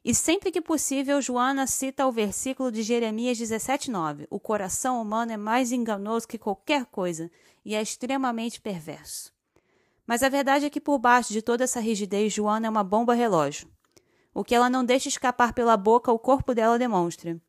E 0.04 0.12
sempre 0.12 0.50
que 0.50 0.60
possível, 0.60 1.22
Joana 1.22 1.68
cita 1.68 2.04
o 2.04 2.10
versículo 2.10 2.72
de 2.72 2.82
Jeremias 2.82 3.38
17,9: 3.38 4.26
O 4.28 4.40
coração 4.40 5.00
humano 5.00 5.30
é 5.30 5.36
mais 5.36 5.70
enganoso 5.70 6.26
que 6.26 6.36
qualquer 6.36 6.84
coisa 6.86 7.30
e 7.64 7.76
é 7.76 7.80
extremamente 7.80 8.60
perverso. 8.60 9.33
Mas 10.06 10.22
a 10.22 10.28
verdade 10.28 10.66
é 10.66 10.70
que 10.70 10.80
por 10.80 10.98
baixo 10.98 11.32
de 11.32 11.40
toda 11.40 11.64
essa 11.64 11.80
rigidez, 11.80 12.32
Joana 12.32 12.66
é 12.66 12.70
uma 12.70 12.84
bomba 12.84 13.14
relógio. 13.14 13.68
O 14.34 14.44
que 14.44 14.54
ela 14.54 14.68
não 14.68 14.84
deixa 14.84 15.08
escapar 15.08 15.52
pela 15.52 15.76
boca, 15.76 16.12
o 16.12 16.18
corpo 16.18 16.54
dela 16.54 16.78
demonstra. 16.78 17.40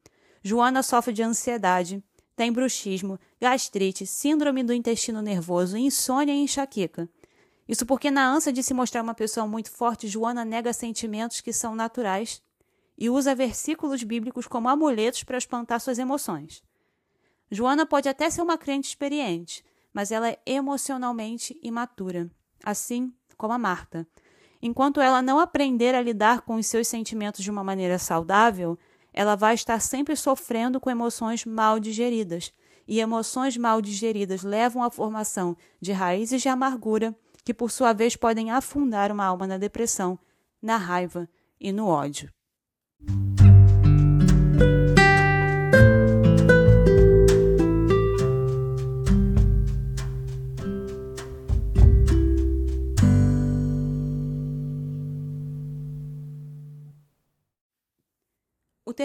Joana 0.43 0.83
sofre 0.83 1.11
de 1.11 1.23
ansiedade, 1.23 2.03
tem 2.35 2.51
bruxismo, 2.51 3.19
gastrite, 3.41 4.05
síndrome 4.05 4.63
do 4.63 4.73
intestino 4.73 5.21
nervoso, 5.21 5.77
insônia 5.77 6.33
e 6.33 6.43
enxaqueca. 6.43 7.09
Isso 7.67 7.85
porque, 7.85 8.11
na 8.11 8.29
ânsia 8.29 8.53
de 8.53 8.61
se 8.61 8.73
mostrar 8.73 9.01
uma 9.01 9.15
pessoa 9.15 9.47
muito 9.47 9.71
forte, 9.71 10.07
Joana 10.07 10.45
nega 10.45 10.71
sentimentos 10.71 11.41
que 11.41 11.51
são 11.51 11.73
naturais 11.73 12.41
e 12.97 13.09
usa 13.09 13.33
versículos 13.35 14.03
bíblicos 14.03 14.47
como 14.47 14.69
amuletos 14.69 15.23
para 15.23 15.37
espantar 15.37 15.81
suas 15.81 15.97
emoções. 15.97 16.63
Joana 17.49 17.85
pode 17.85 18.07
até 18.07 18.29
ser 18.29 18.41
uma 18.41 18.57
crente 18.57 18.87
experiente, 18.87 19.63
mas 19.93 20.11
ela 20.11 20.29
é 20.29 20.39
emocionalmente 20.45 21.59
imatura, 21.63 22.29
assim 22.65 23.13
como 23.37 23.53
a 23.53 23.57
Marta. 23.57 24.07
Enquanto 24.61 24.99
ela 24.99 25.21
não 25.21 25.39
aprender 25.39 25.93
a 25.93 26.01
lidar 26.01 26.41
com 26.41 26.55
os 26.55 26.65
seus 26.65 26.87
sentimentos 26.87 27.43
de 27.43 27.51
uma 27.51 27.63
maneira 27.63 27.99
saudável, 27.99 28.77
ela 29.13 29.35
vai 29.35 29.53
estar 29.53 29.79
sempre 29.79 30.15
sofrendo 30.15 30.79
com 30.79 30.89
emoções 30.89 31.45
mal 31.45 31.79
digeridas. 31.79 32.51
E 32.87 32.99
emoções 32.99 33.55
mal 33.57 33.81
digeridas 33.81 34.43
levam 34.43 34.83
à 34.83 34.89
formação 34.89 35.55
de 35.79 35.91
raízes 35.91 36.41
de 36.41 36.49
amargura, 36.49 37.15
que 37.43 37.53
por 37.53 37.71
sua 37.71 37.93
vez 37.93 38.15
podem 38.15 38.51
afundar 38.51 39.11
uma 39.11 39.25
alma 39.25 39.47
na 39.47 39.57
depressão, 39.57 40.17
na 40.61 40.77
raiva 40.77 41.29
e 41.59 41.71
no 41.71 41.87
ódio. 41.87 42.31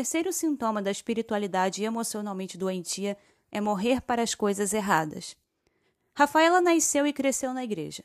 Terceiro 0.00 0.32
sintoma 0.32 0.80
da 0.80 0.90
espiritualidade 0.90 1.84
emocionalmente 1.84 2.56
doentia 2.56 3.18
é 3.52 3.60
morrer 3.60 4.00
para 4.00 4.22
as 4.22 4.34
coisas 4.34 4.72
erradas. 4.72 5.36
Rafaela 6.14 6.58
nasceu 6.58 7.06
e 7.06 7.12
cresceu 7.12 7.52
na 7.52 7.62
igreja. 7.62 8.02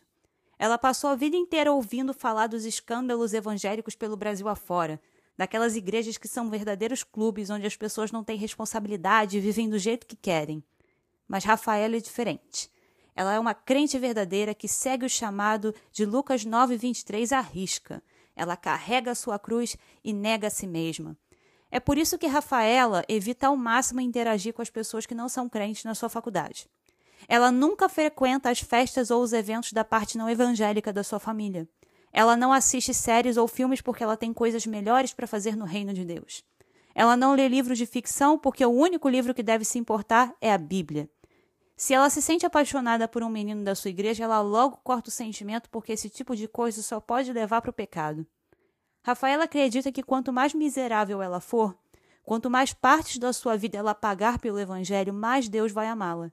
Ela 0.60 0.78
passou 0.78 1.10
a 1.10 1.16
vida 1.16 1.38
inteira 1.38 1.72
ouvindo 1.72 2.14
falar 2.14 2.48
dos 2.48 2.66
escândalos 2.66 3.34
evangélicos 3.34 3.96
pelo 3.96 4.18
Brasil 4.18 4.50
afora, 4.50 5.00
daquelas 5.38 5.78
igrejas 5.78 6.18
que 6.18 6.28
são 6.28 6.50
verdadeiros 6.50 7.02
clubes 7.02 7.50
onde 7.50 7.66
as 7.66 7.78
pessoas 7.78 8.12
não 8.12 8.26
têm 8.26 8.38
responsabilidade 8.38 9.38
e 9.38 9.40
vivem 9.40 9.70
do 9.70 9.80
jeito 9.80 10.06
que 10.06 10.18
querem. 10.18 10.62
Mas 11.26 11.46
Rafaela 11.46 11.96
é 11.96 12.02
diferente. 12.02 12.70
Ela 13.16 13.36
é 13.36 13.40
uma 13.40 13.54
crente 13.54 13.98
verdadeira 13.98 14.54
que 14.54 14.68
segue 14.68 15.06
o 15.06 15.10
chamado 15.10 15.74
de 15.94 16.06
Lucas 16.06 16.44
9:23 16.44 17.32
à 17.32 17.40
risca. 17.40 18.04
Ela 18.36 18.58
carrega 18.58 19.12
a 19.12 19.16
sua 19.16 19.40
cruz 19.40 19.78
e 20.04 20.12
nega 20.12 20.48
a 20.48 20.52
si 20.52 20.68
mesma. 20.68 21.18
É 21.76 21.80
por 21.82 21.98
isso 21.98 22.18
que 22.18 22.26
Rafaela 22.26 23.04
evita 23.06 23.48
ao 23.48 23.58
máximo 23.58 24.00
interagir 24.00 24.54
com 24.54 24.62
as 24.62 24.70
pessoas 24.70 25.06
que 25.06 25.14
não 25.14 25.28
são 25.28 25.50
crentes 25.50 25.84
na 25.84 25.94
sua 25.94 26.08
faculdade. 26.08 26.70
Ela 27.28 27.52
nunca 27.52 27.90
frequenta 27.90 28.50
as 28.50 28.62
festas 28.62 29.12
ou 29.12 29.22
os 29.22 29.34
eventos 29.34 29.74
da 29.74 29.84
parte 29.84 30.18
não 30.18 30.30
evangélica 30.30 30.94
da 30.94 31.04
sua 31.04 31.20
família. 31.20 31.68
Ela 32.14 32.38
não 32.38 32.54
assiste 32.54 32.94
séries 32.94 33.36
ou 33.36 33.46
filmes 33.46 33.82
porque 33.82 34.02
ela 34.02 34.16
tem 34.16 34.32
coisas 34.32 34.66
melhores 34.66 35.14
para 35.14 35.28
fazer 35.28 35.58
no 35.58 35.66
reino 35.66 35.94
de 35.94 36.06
Deus. 36.06 36.46
Ela 36.96 37.18
não 37.18 37.36
lê 37.36 37.46
livros 37.50 37.78
de 37.78 37.86
ficção 37.86 38.40
porque 38.40 38.66
o 38.66 38.72
único 38.72 39.10
livro 39.10 39.34
que 39.34 39.44
deve 39.44 39.66
se 39.66 39.78
importar 39.78 40.34
é 40.40 40.54
a 40.54 40.58
Bíblia. 40.58 41.10
Se 41.76 41.94
ela 41.94 42.10
se 42.10 42.22
sente 42.22 42.46
apaixonada 42.46 43.06
por 43.06 43.22
um 43.22 43.28
menino 43.28 43.66
da 43.66 43.76
sua 43.76 43.90
igreja, 43.90 44.24
ela 44.24 44.40
logo 44.40 44.80
corta 44.82 45.10
o 45.10 45.12
sentimento 45.12 45.70
porque 45.70 45.92
esse 45.92 46.10
tipo 46.10 46.38
de 46.38 46.48
coisa 46.48 46.82
só 46.82 47.02
pode 47.02 47.34
levar 47.34 47.62
para 47.62 47.70
o 47.70 47.74
pecado. 47.74 48.26
Rafaela 49.06 49.44
acredita 49.44 49.92
que 49.92 50.02
quanto 50.02 50.34
mais 50.34 50.52
miserável 50.56 51.22
ela 51.22 51.40
for, 51.40 51.78
quanto 52.24 52.50
mais 52.50 52.74
partes 52.74 53.20
da 53.20 53.32
sua 53.32 53.56
vida 53.56 53.78
ela 53.78 53.94
pagar 53.94 54.40
pelo 54.40 54.60
Evangelho, 54.60 55.14
mais 55.14 55.48
Deus 55.48 55.72
vai 55.72 55.86
amá-la. 55.88 56.32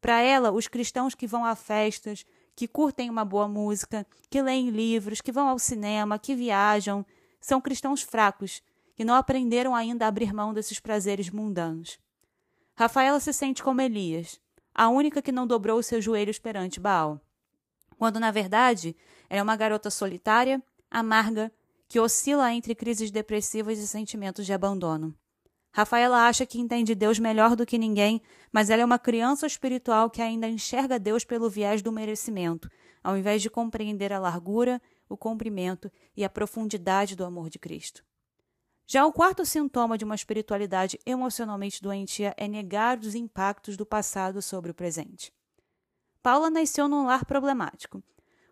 Para 0.00 0.20
ela, 0.20 0.52
os 0.52 0.68
cristãos 0.68 1.12
que 1.16 1.26
vão 1.26 1.44
a 1.44 1.56
festas, 1.56 2.24
que 2.54 2.68
curtem 2.68 3.10
uma 3.10 3.24
boa 3.24 3.48
música, 3.48 4.06
que 4.30 4.40
leem 4.40 4.70
livros, 4.70 5.20
que 5.20 5.32
vão 5.32 5.48
ao 5.48 5.58
cinema, 5.58 6.16
que 6.16 6.36
viajam, 6.36 7.04
são 7.40 7.60
cristãos 7.60 8.00
fracos, 8.00 8.62
que 8.94 9.04
não 9.04 9.16
aprenderam 9.16 9.74
ainda 9.74 10.04
a 10.04 10.08
abrir 10.08 10.32
mão 10.32 10.54
desses 10.54 10.78
prazeres 10.78 11.30
mundanos. 11.30 11.98
Rafaela 12.76 13.18
se 13.18 13.32
sente 13.32 13.60
como 13.60 13.80
Elias, 13.80 14.38
a 14.72 14.88
única 14.88 15.20
que 15.20 15.32
não 15.32 15.48
dobrou 15.48 15.80
os 15.80 15.86
seus 15.86 16.04
joelhos 16.04 16.38
perante 16.38 16.78
Baal, 16.78 17.20
quando 17.98 18.20
na 18.20 18.30
verdade 18.30 18.96
é 19.28 19.42
uma 19.42 19.56
garota 19.56 19.90
solitária, 19.90 20.62
amarga, 20.88 21.50
que 21.94 22.00
oscila 22.00 22.52
entre 22.52 22.74
crises 22.74 23.12
depressivas 23.12 23.78
e 23.78 23.86
sentimentos 23.86 24.44
de 24.44 24.52
abandono. 24.52 25.14
Rafaela 25.72 26.26
acha 26.26 26.44
que 26.44 26.58
entende 26.58 26.92
Deus 26.92 27.20
melhor 27.20 27.54
do 27.54 27.64
que 27.64 27.78
ninguém, 27.78 28.20
mas 28.52 28.68
ela 28.68 28.82
é 28.82 28.84
uma 28.84 28.98
criança 28.98 29.46
espiritual 29.46 30.10
que 30.10 30.20
ainda 30.20 30.48
enxerga 30.48 30.98
Deus 30.98 31.24
pelo 31.24 31.48
viés 31.48 31.82
do 31.82 31.92
merecimento, 31.92 32.68
ao 33.00 33.16
invés 33.16 33.42
de 33.42 33.48
compreender 33.48 34.12
a 34.12 34.18
largura, 34.18 34.82
o 35.08 35.16
comprimento 35.16 35.88
e 36.16 36.24
a 36.24 36.28
profundidade 36.28 37.14
do 37.14 37.24
amor 37.24 37.48
de 37.48 37.60
Cristo. 37.60 38.04
Já 38.88 39.06
o 39.06 39.12
quarto 39.12 39.46
sintoma 39.46 39.96
de 39.96 40.04
uma 40.04 40.16
espiritualidade 40.16 40.98
emocionalmente 41.06 41.80
doentia 41.80 42.34
é 42.36 42.48
negar 42.48 42.98
os 42.98 43.14
impactos 43.14 43.76
do 43.76 43.86
passado 43.86 44.42
sobre 44.42 44.72
o 44.72 44.74
presente. 44.74 45.32
Paula 46.20 46.50
nasceu 46.50 46.88
num 46.88 47.06
lar 47.06 47.24
problemático. 47.24 48.02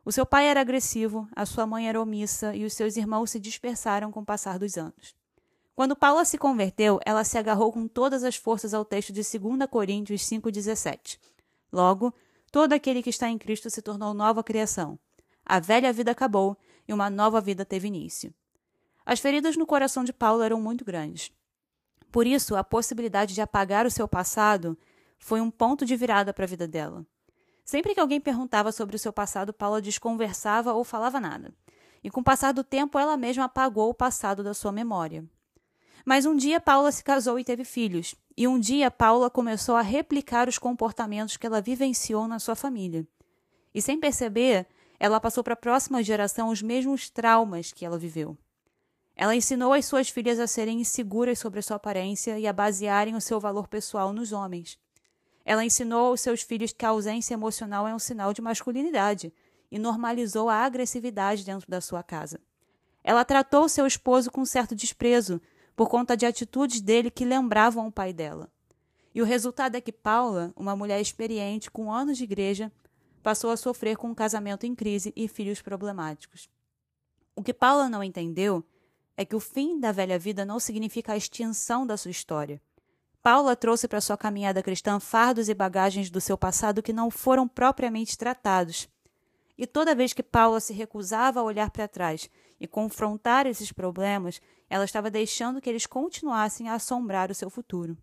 O 0.04 0.10
seu 0.10 0.26
pai 0.26 0.48
era 0.48 0.60
agressivo, 0.60 1.28
a 1.34 1.46
sua 1.46 1.64
mãe 1.64 1.88
era 1.88 2.00
omissa 2.00 2.56
e 2.56 2.64
os 2.64 2.72
seus 2.72 2.96
irmãos 2.96 3.30
se 3.30 3.38
dispersaram 3.38 4.10
com 4.10 4.20
o 4.20 4.24
passar 4.24 4.58
dos 4.58 4.76
anos. 4.76 5.14
Quando 5.76 5.96
Paula 5.96 6.24
se 6.24 6.36
converteu, 6.36 6.98
ela 7.06 7.22
se 7.22 7.38
agarrou 7.38 7.72
com 7.72 7.86
todas 7.86 8.24
as 8.24 8.34
forças 8.34 8.74
ao 8.74 8.84
texto 8.84 9.12
de 9.12 9.22
2 9.22 9.68
Coríntios 9.70 10.22
5,17. 10.22 11.18
Logo, 11.72 12.12
todo 12.50 12.72
aquele 12.72 13.02
que 13.02 13.10
está 13.10 13.28
em 13.28 13.38
Cristo 13.38 13.70
se 13.70 13.80
tornou 13.80 14.12
nova 14.12 14.42
criação. 14.42 14.98
A 15.46 15.60
velha 15.60 15.92
vida 15.92 16.10
acabou 16.10 16.56
e 16.86 16.92
uma 16.92 17.08
nova 17.08 17.40
vida 17.40 17.64
teve 17.64 17.86
início. 17.86 18.34
As 19.06 19.20
feridas 19.20 19.56
no 19.56 19.66
coração 19.66 20.02
de 20.02 20.12
Paulo 20.12 20.42
eram 20.42 20.60
muito 20.60 20.84
grandes. 20.84 21.32
Por 22.10 22.26
isso, 22.26 22.56
a 22.56 22.64
possibilidade 22.64 23.34
de 23.34 23.40
apagar 23.40 23.86
o 23.86 23.90
seu 23.90 24.06
passado 24.06 24.76
foi 25.18 25.40
um 25.40 25.50
ponto 25.50 25.86
de 25.86 25.96
virada 25.96 26.34
para 26.34 26.44
a 26.44 26.48
vida 26.48 26.66
dela. 26.66 27.06
Sempre 27.64 27.94
que 27.94 28.00
alguém 28.00 28.20
perguntava 28.20 28.72
sobre 28.72 28.96
o 28.96 28.98
seu 28.98 29.12
passado, 29.12 29.52
Paula 29.52 29.80
desconversava 29.80 30.72
ou 30.72 30.84
falava 30.84 31.20
nada. 31.20 31.54
E 32.02 32.10
com 32.10 32.20
o 32.20 32.24
passar 32.24 32.52
do 32.52 32.64
tempo, 32.64 32.98
ela 32.98 33.16
mesma 33.16 33.44
apagou 33.44 33.90
o 33.90 33.94
passado 33.94 34.42
da 34.42 34.52
sua 34.52 34.72
memória. 34.72 35.24
Mas 36.04 36.26
um 36.26 36.34
dia 36.34 36.60
Paula 36.60 36.90
se 36.90 37.04
casou 37.04 37.38
e 37.38 37.44
teve 37.44 37.64
filhos. 37.64 38.14
E 38.36 38.48
um 38.48 38.58
dia 38.58 38.90
Paula 38.90 39.30
começou 39.30 39.76
a 39.76 39.82
replicar 39.82 40.48
os 40.48 40.58
comportamentos 40.58 41.36
que 41.36 41.46
ela 41.46 41.60
vivenciou 41.60 42.26
na 42.26 42.38
sua 42.38 42.56
família. 42.56 43.06
E 43.72 43.80
sem 43.80 43.98
perceber, 43.98 44.66
ela 44.98 45.20
passou 45.20 45.44
para 45.44 45.54
a 45.54 45.56
próxima 45.56 46.02
geração 46.02 46.48
os 46.48 46.60
mesmos 46.60 47.08
traumas 47.08 47.72
que 47.72 47.84
ela 47.84 47.98
viveu. 47.98 48.36
Ela 49.14 49.36
ensinou 49.36 49.72
as 49.72 49.84
suas 49.84 50.08
filhas 50.08 50.40
a 50.40 50.46
serem 50.46 50.80
inseguras 50.80 51.38
sobre 51.38 51.60
a 51.60 51.62
sua 51.62 51.76
aparência 51.76 52.38
e 52.38 52.46
a 52.46 52.52
basearem 52.52 53.14
o 53.14 53.20
seu 53.20 53.38
valor 53.38 53.68
pessoal 53.68 54.12
nos 54.12 54.32
homens. 54.32 54.78
Ela 55.44 55.64
ensinou 55.64 56.06
aos 56.06 56.20
seus 56.20 56.42
filhos 56.42 56.72
que 56.72 56.84
a 56.84 56.90
ausência 56.90 57.34
emocional 57.34 57.86
é 57.86 57.94
um 57.94 57.98
sinal 57.98 58.32
de 58.32 58.40
masculinidade 58.42 59.32
e 59.70 59.78
normalizou 59.78 60.48
a 60.48 60.56
agressividade 60.56 61.44
dentro 61.44 61.68
da 61.68 61.80
sua 61.80 62.02
casa. 62.02 62.40
Ela 63.02 63.24
tratou 63.24 63.68
seu 63.68 63.86
esposo 63.86 64.30
com 64.30 64.44
certo 64.44 64.74
desprezo 64.74 65.40
por 65.74 65.88
conta 65.88 66.16
de 66.16 66.26
atitudes 66.26 66.80
dele 66.80 67.10
que 67.10 67.24
lembravam 67.24 67.86
o 67.86 67.92
pai 67.92 68.12
dela. 68.12 68.50
E 69.14 69.20
o 69.20 69.24
resultado 69.24 69.74
é 69.74 69.80
que 69.80 69.92
Paula, 69.92 70.52
uma 70.56 70.76
mulher 70.76 71.00
experiente 71.00 71.70
com 71.70 71.92
anos 71.92 72.16
de 72.16 72.24
igreja, 72.24 72.70
passou 73.22 73.50
a 73.50 73.56
sofrer 73.56 73.96
com 73.96 74.08
um 74.08 74.14
casamento 74.14 74.66
em 74.66 74.74
crise 74.74 75.12
e 75.16 75.28
filhos 75.28 75.60
problemáticos. 75.60 76.48
O 77.34 77.42
que 77.42 77.54
Paula 77.54 77.88
não 77.88 78.02
entendeu 78.02 78.64
é 79.16 79.24
que 79.24 79.36
o 79.36 79.40
fim 79.40 79.78
da 79.78 79.92
velha 79.92 80.18
vida 80.18 80.44
não 80.44 80.58
significa 80.58 81.12
a 81.12 81.16
extinção 81.16 81.86
da 81.86 81.96
sua 81.96 82.10
história. 82.10 82.60
Paula 83.22 83.54
trouxe 83.54 83.86
para 83.86 84.00
sua 84.00 84.16
caminhada 84.16 84.62
cristã 84.64 84.98
fardos 84.98 85.48
e 85.48 85.54
bagagens 85.54 86.10
do 86.10 86.20
seu 86.20 86.36
passado 86.36 86.82
que 86.82 86.92
não 86.92 87.08
foram 87.08 87.46
propriamente 87.46 88.18
tratados. 88.18 88.88
E 89.56 89.64
toda 89.64 89.94
vez 89.94 90.12
que 90.12 90.24
Paula 90.24 90.58
se 90.58 90.72
recusava 90.72 91.38
a 91.38 91.44
olhar 91.44 91.70
para 91.70 91.86
trás 91.86 92.28
e 92.58 92.66
confrontar 92.66 93.46
esses 93.46 93.70
problemas, 93.70 94.40
ela 94.68 94.84
estava 94.84 95.08
deixando 95.08 95.60
que 95.60 95.70
eles 95.70 95.86
continuassem 95.86 96.68
a 96.68 96.74
assombrar 96.74 97.30
o 97.30 97.34
seu 97.34 97.48
futuro. 97.48 97.96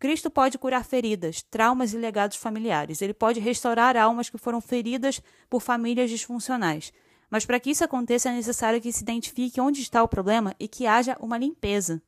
Cristo 0.00 0.28
pode 0.28 0.58
curar 0.58 0.84
feridas, 0.84 1.40
traumas 1.42 1.94
e 1.94 1.96
legados 1.96 2.36
familiares. 2.36 3.00
Ele 3.00 3.14
pode 3.14 3.38
restaurar 3.38 3.96
almas 3.96 4.28
que 4.28 4.36
foram 4.36 4.60
feridas 4.60 5.22
por 5.48 5.60
famílias 5.60 6.10
disfuncionais. 6.10 6.92
Mas 7.30 7.46
para 7.46 7.60
que 7.60 7.70
isso 7.70 7.84
aconteça, 7.84 8.30
é 8.30 8.32
necessário 8.32 8.80
que 8.80 8.92
se 8.92 9.02
identifique 9.02 9.60
onde 9.60 9.80
está 9.80 10.02
o 10.02 10.08
problema 10.08 10.56
e 10.58 10.66
que 10.66 10.86
haja 10.86 11.16
uma 11.20 11.38
limpeza. 11.38 12.02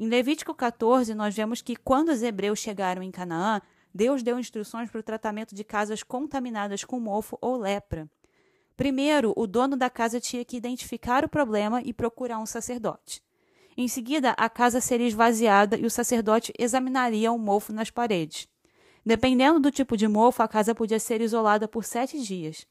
Em 0.00 0.06
Levítico 0.06 0.54
14, 0.54 1.12
nós 1.12 1.34
vemos 1.34 1.60
que 1.60 1.74
quando 1.74 2.10
os 2.10 2.22
hebreus 2.22 2.60
chegaram 2.60 3.02
em 3.02 3.10
Canaã, 3.10 3.60
Deus 3.92 4.22
deu 4.22 4.38
instruções 4.38 4.88
para 4.88 5.00
o 5.00 5.02
tratamento 5.02 5.56
de 5.56 5.64
casas 5.64 6.04
contaminadas 6.04 6.84
com 6.84 7.00
mofo 7.00 7.36
ou 7.40 7.56
lepra. 7.56 8.08
Primeiro, 8.76 9.32
o 9.36 9.44
dono 9.44 9.76
da 9.76 9.90
casa 9.90 10.20
tinha 10.20 10.44
que 10.44 10.56
identificar 10.56 11.24
o 11.24 11.28
problema 11.28 11.82
e 11.82 11.92
procurar 11.92 12.38
um 12.38 12.46
sacerdote. 12.46 13.20
Em 13.76 13.88
seguida, 13.88 14.36
a 14.38 14.48
casa 14.48 14.80
seria 14.80 15.08
esvaziada 15.08 15.76
e 15.76 15.84
o 15.84 15.90
sacerdote 15.90 16.52
examinaria 16.56 17.32
o 17.32 17.38
mofo 17.38 17.72
nas 17.72 17.90
paredes. 17.90 18.46
Dependendo 19.04 19.58
do 19.58 19.72
tipo 19.72 19.96
de 19.96 20.06
mofo, 20.06 20.44
a 20.44 20.46
casa 20.46 20.76
podia 20.76 21.00
ser 21.00 21.20
isolada 21.20 21.66
por 21.66 21.84
sete 21.84 22.22
dias. 22.22 22.64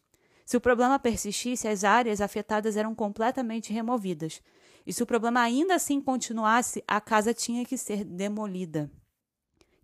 Se 0.46 0.56
o 0.56 0.62
problema 0.62 0.98
persistisse, 0.98 1.68
as 1.68 1.84
áreas 1.84 2.22
afetadas 2.22 2.78
eram 2.78 2.96
completamente 2.96 3.74
removidas. 3.74 4.42
E 4.88 4.94
se 4.94 5.03
o 5.03 5.06
problema 5.06 5.41
ainda 5.41 5.75
assim 5.75 6.00
continuasse, 6.00 6.82
a 6.88 7.01
casa 7.01 7.34
tinha 7.34 7.65
que 7.65 7.77
ser 7.77 8.06
demolida. 8.06 8.89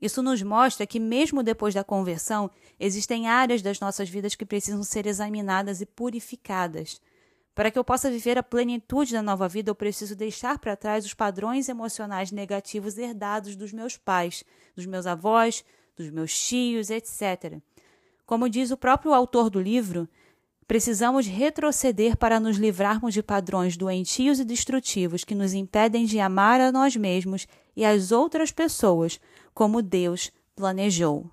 Isso 0.01 0.23
nos 0.23 0.41
mostra 0.41 0.87
que, 0.87 0.97
mesmo 0.97 1.43
depois 1.43 1.73
da 1.73 1.83
conversão, 1.83 2.49
existem 2.79 3.27
áreas 3.27 3.61
das 3.61 3.81
nossas 3.81 4.07
vidas 4.07 4.33
que 4.33 4.45
precisam 4.45 4.81
ser 4.81 5.05
examinadas 5.05 5.81
e 5.81 5.85
purificadas. 5.85 7.01
Para 7.53 7.69
que 7.69 7.77
eu 7.77 7.83
possa 7.83 8.09
viver 8.09 8.37
a 8.37 8.43
plenitude 8.43 9.11
da 9.11 9.21
nova 9.21 9.49
vida, 9.49 9.69
eu 9.69 9.75
preciso 9.75 10.15
deixar 10.15 10.57
para 10.57 10.77
trás 10.77 11.05
os 11.05 11.13
padrões 11.13 11.67
emocionais 11.67 12.31
negativos 12.31 12.97
herdados 12.97 13.57
dos 13.57 13.73
meus 13.73 13.97
pais, 13.97 14.45
dos 14.73 14.85
meus 14.85 15.05
avós, 15.05 15.65
dos 15.97 16.09
meus 16.09 16.33
tios, 16.33 16.89
etc. 16.89 17.59
Como 18.25 18.47
diz 18.47 18.71
o 18.71 18.77
próprio 18.77 19.13
autor 19.13 19.49
do 19.49 19.59
livro, 19.59 20.07
Precisamos 20.67 21.27
retroceder 21.27 22.15
para 22.15 22.39
nos 22.39 22.57
livrarmos 22.57 23.13
de 23.13 23.21
padrões 23.21 23.75
doentios 23.75 24.39
e 24.39 24.45
destrutivos 24.45 25.23
que 25.23 25.35
nos 25.35 25.53
impedem 25.53 26.05
de 26.05 26.19
amar 26.19 26.61
a 26.61 26.71
nós 26.71 26.95
mesmos 26.95 27.47
e 27.75 27.83
as 27.83 28.11
outras 28.11 28.51
pessoas 28.51 29.19
como 29.53 29.81
Deus 29.81 30.31
planejou. 30.55 31.29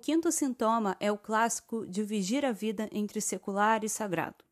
Quinto 0.00 0.32
sintoma 0.32 0.96
é 0.98 1.12
o 1.12 1.16
clássico 1.16 1.86
dividir 1.86 2.44
a 2.44 2.50
vida 2.50 2.88
entre 2.90 3.20
secular 3.20 3.84
e 3.84 3.88
sagrado. 3.88 4.44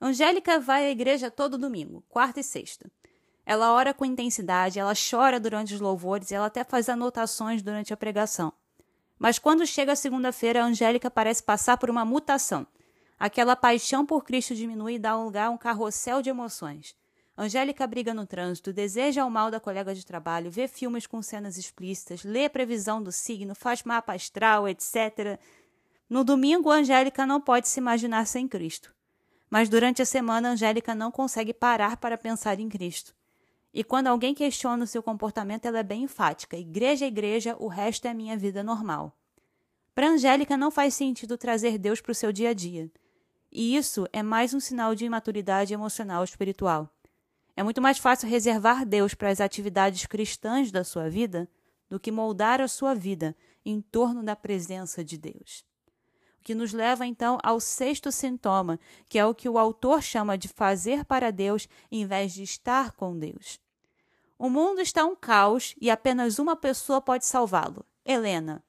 Angélica 0.00 0.60
vai 0.60 0.86
à 0.86 0.90
igreja 0.90 1.28
todo 1.28 1.58
domingo, 1.58 2.04
quarta 2.08 2.38
e 2.38 2.44
sexta. 2.44 2.88
Ela 3.44 3.72
ora 3.72 3.92
com 3.92 4.04
intensidade, 4.04 4.78
ela 4.78 4.92
chora 4.94 5.40
durante 5.40 5.74
os 5.74 5.80
louvores 5.80 6.30
e 6.30 6.34
ela 6.34 6.46
até 6.46 6.62
faz 6.62 6.88
anotações 6.88 7.62
durante 7.62 7.92
a 7.92 7.96
pregação. 7.96 8.52
Mas 9.18 9.38
quando 9.38 9.66
chega 9.66 9.92
a 9.92 9.96
segunda-feira, 9.96 10.62
a 10.62 10.66
Angélica 10.66 11.10
parece 11.10 11.42
passar 11.42 11.78
por 11.78 11.90
uma 11.90 12.04
mutação. 12.04 12.66
Aquela 13.18 13.56
paixão 13.56 14.06
por 14.06 14.22
Cristo 14.22 14.54
diminui 14.54 14.94
e 14.94 14.98
dá 14.98 15.16
lugar 15.16 15.46
a 15.46 15.50
um 15.50 15.58
carrossel 15.58 16.22
de 16.22 16.30
emoções. 16.30 16.94
Angélica 17.40 17.86
briga 17.86 18.12
no 18.12 18.26
trânsito, 18.26 18.72
deseja 18.72 19.24
o 19.24 19.30
mal 19.30 19.48
da 19.48 19.60
colega 19.60 19.94
de 19.94 20.04
trabalho, 20.04 20.50
vê 20.50 20.66
filmes 20.66 21.06
com 21.06 21.22
cenas 21.22 21.56
explícitas, 21.56 22.24
lê 22.24 22.48
previsão 22.48 23.00
do 23.00 23.12
signo, 23.12 23.54
faz 23.54 23.84
mapa 23.84 24.12
astral, 24.12 24.68
etc. 24.68 25.38
No 26.10 26.24
domingo, 26.24 26.68
Angélica 26.68 27.24
não 27.24 27.40
pode 27.40 27.68
se 27.68 27.78
imaginar 27.78 28.26
sem 28.26 28.48
Cristo. 28.48 28.92
Mas 29.48 29.68
durante 29.68 30.02
a 30.02 30.04
semana, 30.04 30.50
Angélica 30.50 30.96
não 30.96 31.12
consegue 31.12 31.54
parar 31.54 31.96
para 31.98 32.18
pensar 32.18 32.58
em 32.58 32.68
Cristo. 32.68 33.14
E 33.72 33.84
quando 33.84 34.08
alguém 34.08 34.34
questiona 34.34 34.82
o 34.82 34.86
seu 34.88 35.00
comportamento, 35.00 35.66
ela 35.66 35.78
é 35.78 35.84
bem 35.84 36.02
enfática: 36.02 36.56
igreja 36.56 37.04
é 37.04 37.08
igreja, 37.08 37.54
o 37.60 37.68
resto 37.68 38.08
é 38.08 38.12
minha 38.12 38.36
vida 38.36 38.64
normal. 38.64 39.16
Para 39.94 40.08
Angélica, 40.08 40.56
não 40.56 40.72
faz 40.72 40.94
sentido 40.94 41.38
trazer 41.38 41.78
Deus 41.78 42.00
para 42.00 42.10
o 42.10 42.16
seu 42.16 42.32
dia 42.32 42.50
a 42.50 42.52
dia. 42.52 42.90
E 43.52 43.76
isso 43.76 44.08
é 44.12 44.24
mais 44.24 44.52
um 44.52 44.58
sinal 44.58 44.92
de 44.92 45.04
imaturidade 45.04 45.72
emocional 45.72 46.24
espiritual. 46.24 46.92
É 47.58 47.62
muito 47.64 47.82
mais 47.82 47.98
fácil 47.98 48.28
reservar 48.28 48.86
Deus 48.86 49.14
para 49.14 49.30
as 49.30 49.40
atividades 49.40 50.06
cristãs 50.06 50.70
da 50.70 50.84
sua 50.84 51.10
vida 51.10 51.50
do 51.90 51.98
que 51.98 52.12
moldar 52.12 52.60
a 52.60 52.68
sua 52.68 52.94
vida 52.94 53.34
em 53.66 53.80
torno 53.80 54.22
da 54.22 54.36
presença 54.36 55.02
de 55.02 55.18
Deus. 55.18 55.64
O 56.40 56.44
que 56.44 56.54
nos 56.54 56.72
leva 56.72 57.04
então 57.04 57.36
ao 57.42 57.58
sexto 57.58 58.12
sintoma, 58.12 58.78
que 59.08 59.18
é 59.18 59.26
o 59.26 59.34
que 59.34 59.48
o 59.48 59.58
autor 59.58 60.00
chama 60.04 60.38
de 60.38 60.46
fazer 60.46 61.04
para 61.04 61.32
Deus 61.32 61.68
em 61.90 62.06
vez 62.06 62.32
de 62.32 62.44
estar 62.44 62.92
com 62.92 63.18
Deus. 63.18 63.58
O 64.38 64.48
mundo 64.48 64.80
está 64.80 65.04
um 65.04 65.16
caos 65.16 65.74
e 65.80 65.90
apenas 65.90 66.38
uma 66.38 66.54
pessoa 66.54 67.00
pode 67.00 67.26
salvá-lo: 67.26 67.84
Helena. 68.04 68.62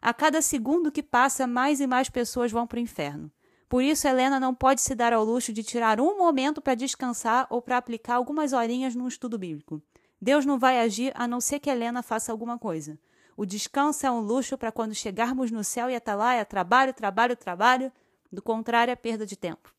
A 0.00 0.14
cada 0.14 0.40
segundo 0.40 0.90
que 0.90 1.02
passa, 1.02 1.46
mais 1.46 1.78
e 1.78 1.86
mais 1.86 2.08
pessoas 2.08 2.50
vão 2.50 2.66
para 2.66 2.78
o 2.78 2.80
inferno. 2.80 3.30
Por 3.70 3.84
isso, 3.84 4.08
Helena 4.08 4.40
não 4.40 4.52
pode 4.52 4.80
se 4.80 4.96
dar 4.96 5.12
ao 5.12 5.24
luxo 5.24 5.52
de 5.52 5.62
tirar 5.62 6.00
um 6.00 6.18
momento 6.18 6.60
para 6.60 6.74
descansar 6.74 7.46
ou 7.48 7.62
para 7.62 7.76
aplicar 7.76 8.16
algumas 8.16 8.52
horinhas 8.52 8.96
num 8.96 9.06
estudo 9.06 9.38
bíblico. 9.38 9.80
Deus 10.20 10.44
não 10.44 10.58
vai 10.58 10.80
agir 10.80 11.12
a 11.14 11.28
não 11.28 11.40
ser 11.40 11.60
que 11.60 11.70
Helena 11.70 12.02
faça 12.02 12.32
alguma 12.32 12.58
coisa. 12.58 12.98
O 13.36 13.46
descanso 13.46 14.04
é 14.04 14.10
um 14.10 14.18
luxo 14.18 14.58
para 14.58 14.72
quando 14.72 14.92
chegarmos 14.92 15.52
no 15.52 15.62
céu 15.62 15.88
e 15.88 15.94
até 15.94 16.12
lá 16.16 16.34
é 16.34 16.44
trabalho, 16.44 16.92
trabalho, 16.92 17.36
trabalho. 17.36 17.92
Do 18.32 18.42
contrário, 18.42 18.90
é 18.90 18.96
perda 18.96 19.24
de 19.24 19.36
tempo. 19.36 19.72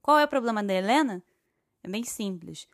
Qual 0.00 0.16
é 0.20 0.24
o 0.24 0.28
problema 0.28 0.62
da 0.62 0.72
Helena? 0.72 1.20
É 1.82 1.88
bem 1.88 2.04
simples. 2.04 2.68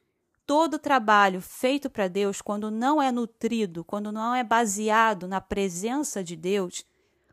Todo 0.45 0.79
trabalho 0.79 1.41
feito 1.41 1.89
para 1.89 2.09
Deus, 2.09 2.43
quando 2.43 2.71
não 2.71 3.01
é 3.01 3.11
nutrido, 3.11 3.85
quando 3.85 4.13
não 4.13 4.35
é 4.35 4.45
baseado 4.45 5.27
na 5.27 5.41
presença 5.41 6.23
de 6.23 6.37
Deus, 6.37 6.85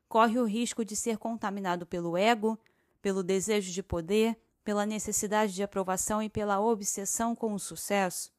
corre 0.08 0.40
o 0.40 0.46
risco 0.46 0.86
de 0.86 0.96
ser 0.96 1.18
contaminado 1.18 1.86
pelo 1.86 2.16
ego, 2.16 2.58
pelo 3.02 3.24
desejo 3.24 3.72
de 3.72 3.84
poder, 3.84 4.38
pela 4.64 4.86
necessidade 4.86 5.54
de 5.54 5.64
aprovação 5.64 6.22
e 6.22 6.30
pela 6.30 6.60
obsessão 6.60 7.36
com 7.36 7.54
o 7.54 7.60
sucesso? 7.60 8.32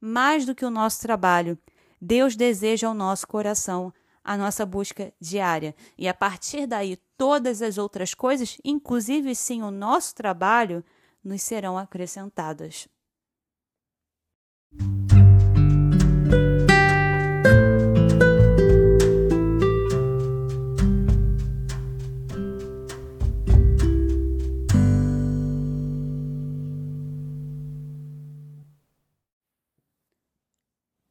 Mais 0.00 0.44
do 0.44 0.54
que 0.54 0.64
o 0.64 0.70
nosso 0.70 1.00
trabalho, 1.00 1.58
Deus 2.00 2.36
deseja 2.36 2.90
o 2.90 2.94
nosso 2.94 3.26
coração, 3.26 3.92
a 4.22 4.36
nossa 4.36 4.66
busca 4.66 5.12
diária. 5.20 5.74
E 5.96 6.08
a 6.08 6.14
partir 6.14 6.66
daí, 6.66 6.96
todas 7.16 7.62
as 7.62 7.78
outras 7.78 8.12
coisas, 8.12 8.58
inclusive 8.64 9.34
sim 9.34 9.62
o 9.62 9.70
nosso 9.70 10.14
trabalho, 10.14 10.84
nos 11.24 11.42
serão 11.42 11.78
acrescentadas. 11.78 12.88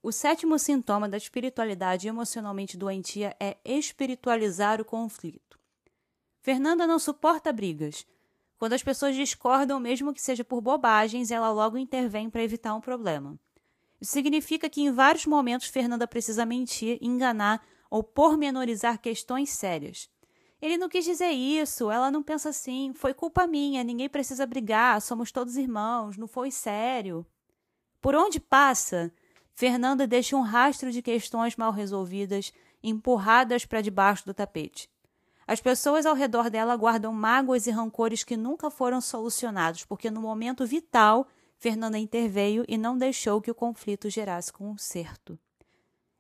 O 0.06 0.12
sétimo 0.12 0.60
sintoma 0.60 1.10
da 1.10 1.18
espiritualidade 1.18 2.08
emocionalmente 2.08 2.78
doentia 2.78 3.36
é 3.40 3.58
espiritualizar 3.66 4.80
o 4.80 4.86
conflito. 4.86 5.58
Fernanda 6.44 6.86
não 6.86 7.00
suporta 7.00 7.52
brigas. 7.52 8.06
Quando 8.60 8.74
as 8.74 8.84
pessoas 8.84 9.16
discordam, 9.16 9.80
mesmo 9.80 10.14
que 10.14 10.22
seja 10.22 10.44
por 10.44 10.62
bobagens, 10.62 11.32
ela 11.32 11.50
logo 11.52 11.76
intervém 11.76 12.30
para 12.30 12.44
evitar 12.44 12.76
um 12.76 12.82
problema. 12.82 13.36
Isso 14.00 14.12
significa 14.12 14.70
que 14.70 14.80
em 14.84 14.92
vários 14.92 15.26
momentos 15.26 15.70
Fernanda 15.70 16.06
precisa 16.06 16.46
mentir, 16.46 17.00
enganar 17.02 17.66
ou 17.90 18.04
pormenorizar 18.04 19.02
questões 19.02 19.50
sérias. 19.50 20.08
Ele 20.62 20.78
não 20.78 20.88
quis 20.88 21.04
dizer 21.04 21.32
isso, 21.32 21.90
ela 21.90 22.12
não 22.12 22.22
pensa 22.22 22.50
assim, 22.50 22.94
foi 22.94 23.16
culpa 23.16 23.48
minha, 23.48 23.84
ninguém 23.84 24.08
precisa 24.08 24.46
brigar, 24.46 25.02
somos 25.02 25.32
todos 25.32 25.58
irmãos, 25.58 26.16
não 26.16 26.28
foi 26.28 26.52
sério. 26.52 27.26
Por 28.00 28.14
onde 28.14 28.40
passa, 28.40 29.12
Fernanda 29.56 30.06
deixa 30.06 30.36
um 30.36 30.42
rastro 30.42 30.92
de 30.92 31.02
questões 31.02 31.56
mal 31.56 31.72
resolvidas, 31.72 32.52
empurradas 32.84 33.66
para 33.66 33.80
debaixo 33.80 34.26
do 34.26 34.34
tapete. 34.34 34.90
As 35.48 35.62
pessoas 35.62 36.06
ao 36.06 36.14
redor 36.14 36.50
dela 36.50 36.76
guardam 36.76 37.14
mágoas 37.14 37.66
e 37.66 37.72
rancores 37.72 38.22
que 38.22 38.36
nunca 38.36 38.70
foram 38.70 39.00
solucionados, 39.00 39.86
porque 39.86 40.12
no 40.12 40.20
momento 40.20 40.66
vital 40.66 41.26
Fernanda 41.58 41.98
interveio 41.98 42.66
e 42.68 42.78
não 42.78 42.98
deixou 42.98 43.42
que 43.42 43.50
o 43.50 43.56
conflito 43.56 44.10
gerasse 44.10 44.52
conserto. 44.52 45.40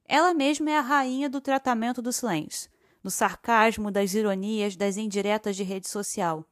Ela 0.06 0.34
mesma 0.34 0.71
é 0.71 0.78
a 0.78 0.82
rainha 0.82 1.30
do 1.30 1.41
tratamento 1.41 2.02
do 2.02 2.13
silêncio, 2.13 2.71
do 3.04 3.12
sarcasmo, 3.12 3.91
das 3.91 4.13
ironias, 4.13 4.78
das 4.78 4.95
indiretas 4.95 5.58
de 5.58 5.63
rede 5.63 5.89
social. 5.89 6.45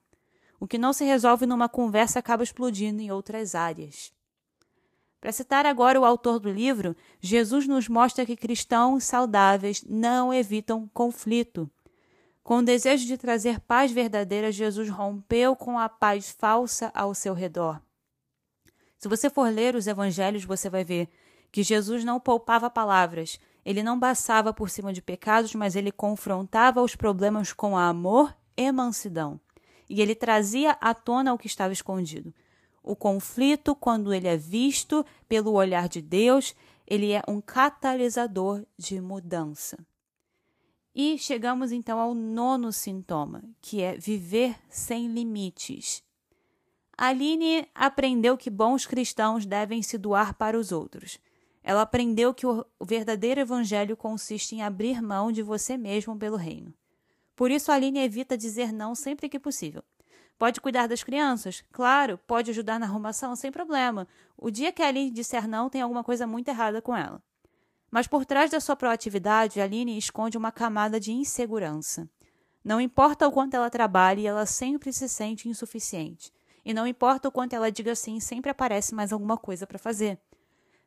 O 0.59 0.67
que 0.67 0.77
não 0.77 0.91
se 0.91 1.05
resolve 1.05 1.45
numa 1.45 1.69
conversa 1.69 2.19
acaba 2.19 2.43
explodindo 2.43 3.01
em 3.01 3.09
outras 3.09 3.55
áreas. 3.55 4.11
Para 5.23 5.31
citar 5.31 5.65
agora 5.65 5.97
o 5.97 6.03
autor 6.03 6.37
do 6.37 6.51
livro, 6.51 6.93
Jesus 7.21 7.65
nos 7.65 7.87
mostra 7.87 8.25
que 8.25 8.35
cristãos 8.35 9.05
saudáveis 9.05 9.81
não 9.87 10.33
evitam 10.33 10.85
conflito. 10.93 11.71
Com 12.43 12.57
o 12.57 12.61
desejo 12.61 13.07
de 13.07 13.17
trazer 13.17 13.61
paz 13.61 13.89
verdadeira, 13.89 14.51
Jesus 14.51 14.89
rompeu 14.89 15.55
com 15.55 15.79
a 15.79 15.87
paz 15.87 16.35
falsa 16.37 16.91
ao 16.93 17.15
seu 17.15 17.33
redor. 17.33 17.81
Se 18.99 19.07
você 19.07 19.29
for 19.29 19.49
ler 19.49 19.75
os 19.75 19.87
evangelhos, 19.87 20.43
você 20.43 20.69
vai 20.69 20.83
ver 20.83 21.07
que 21.53 21.63
Jesus 21.63 22.03
não 22.03 22.19
poupava 22.19 22.69
palavras, 22.69 23.39
ele 23.63 23.81
não 23.81 23.97
passava 23.97 24.53
por 24.53 24.69
cima 24.69 24.91
de 24.91 25.01
pecados, 25.01 25.55
mas 25.55 25.77
ele 25.77 25.89
confrontava 25.89 26.81
os 26.81 26.97
problemas 26.97 27.53
com 27.53 27.77
amor 27.77 28.35
e 28.57 28.69
mansidão. 28.73 29.39
E 29.89 30.01
ele 30.01 30.15
trazia 30.15 30.71
à 30.81 30.93
tona 30.93 31.33
o 31.33 31.37
que 31.37 31.47
estava 31.47 31.71
escondido. 31.71 32.33
O 32.83 32.97
conflito, 32.97 33.73
quando 33.73 34.13
ele 34.13 34.27
é 34.27 34.35
visto 34.35 35.05
pelo 35.27 35.53
olhar 35.53 35.87
de 35.87 36.01
Deus, 36.01 36.53
ele 36.85 37.13
é 37.13 37.23
um 37.27 37.39
catalisador 37.39 38.65
de 38.77 38.99
mudança. 38.99 39.77
E 40.93 41.17
chegamos 41.17 41.71
então 41.71 41.97
ao 41.97 42.13
nono 42.13 42.71
sintoma, 42.73 43.43
que 43.61 43.81
é 43.81 43.97
viver 43.97 44.55
sem 44.69 45.07
limites. 45.07 46.03
Aline 46.95 47.67
aprendeu 47.73 48.37
que 48.37 48.49
bons 48.49 48.85
cristãos 48.85 49.45
devem 49.45 49.81
se 49.81 49.97
doar 49.97 50.35
para 50.35 50.59
os 50.59 50.71
outros. 50.71 51.17
Ela 51.63 51.81
aprendeu 51.81 52.33
que 52.33 52.45
o 52.45 52.65
verdadeiro 52.81 53.39
evangelho 53.39 53.95
consiste 53.95 54.55
em 54.55 54.61
abrir 54.61 55.01
mão 55.01 55.31
de 55.31 55.41
você 55.41 55.77
mesmo 55.77 56.17
pelo 56.17 56.35
reino. 56.35 56.73
Por 57.35 57.49
isso, 57.49 57.71
Aline 57.71 57.99
evita 57.99 58.37
dizer 58.37 58.71
não 58.71 58.93
sempre 58.93 59.27
que 59.27 59.39
possível. 59.39 59.83
Pode 60.43 60.59
cuidar 60.59 60.87
das 60.87 61.01
crianças? 61.01 61.63
Claro. 61.71 62.19
Pode 62.27 62.51
ajudar 62.51 62.77
na 62.77 62.85
arrumação? 62.85 63.33
Sem 63.33 63.49
problema. 63.49 64.05
O 64.37 64.51
dia 64.51 64.73
que 64.73 64.81
a 64.81 64.89
Aline 64.89 65.09
disser 65.09 65.47
não, 65.47 65.69
tem 65.69 65.81
alguma 65.81 66.03
coisa 66.03 66.27
muito 66.27 66.49
errada 66.49 66.81
com 66.81 66.93
ela. 66.93 67.23
Mas 67.89 68.07
por 68.07 68.25
trás 68.25 68.51
da 68.51 68.59
sua 68.59 68.75
proatividade, 68.75 69.61
Aline 69.61 69.97
esconde 69.97 70.37
uma 70.37 70.51
camada 70.51 70.99
de 70.99 71.13
insegurança. 71.13 72.09
Não 72.61 72.81
importa 72.81 73.25
o 73.25 73.31
quanto 73.31 73.53
ela 73.53 73.69
trabalhe, 73.69 74.27
ela 74.27 74.45
sempre 74.45 74.91
se 74.91 75.07
sente 75.07 75.47
insuficiente. 75.47 76.29
E 76.65 76.73
não 76.73 76.85
importa 76.85 77.29
o 77.29 77.31
quanto 77.31 77.53
ela 77.53 77.71
diga 77.71 77.95
sim, 77.95 78.19
sempre 78.19 78.51
aparece 78.51 78.93
mais 78.93 79.13
alguma 79.13 79.37
coisa 79.37 79.65
para 79.65 79.79
fazer. 79.79 80.19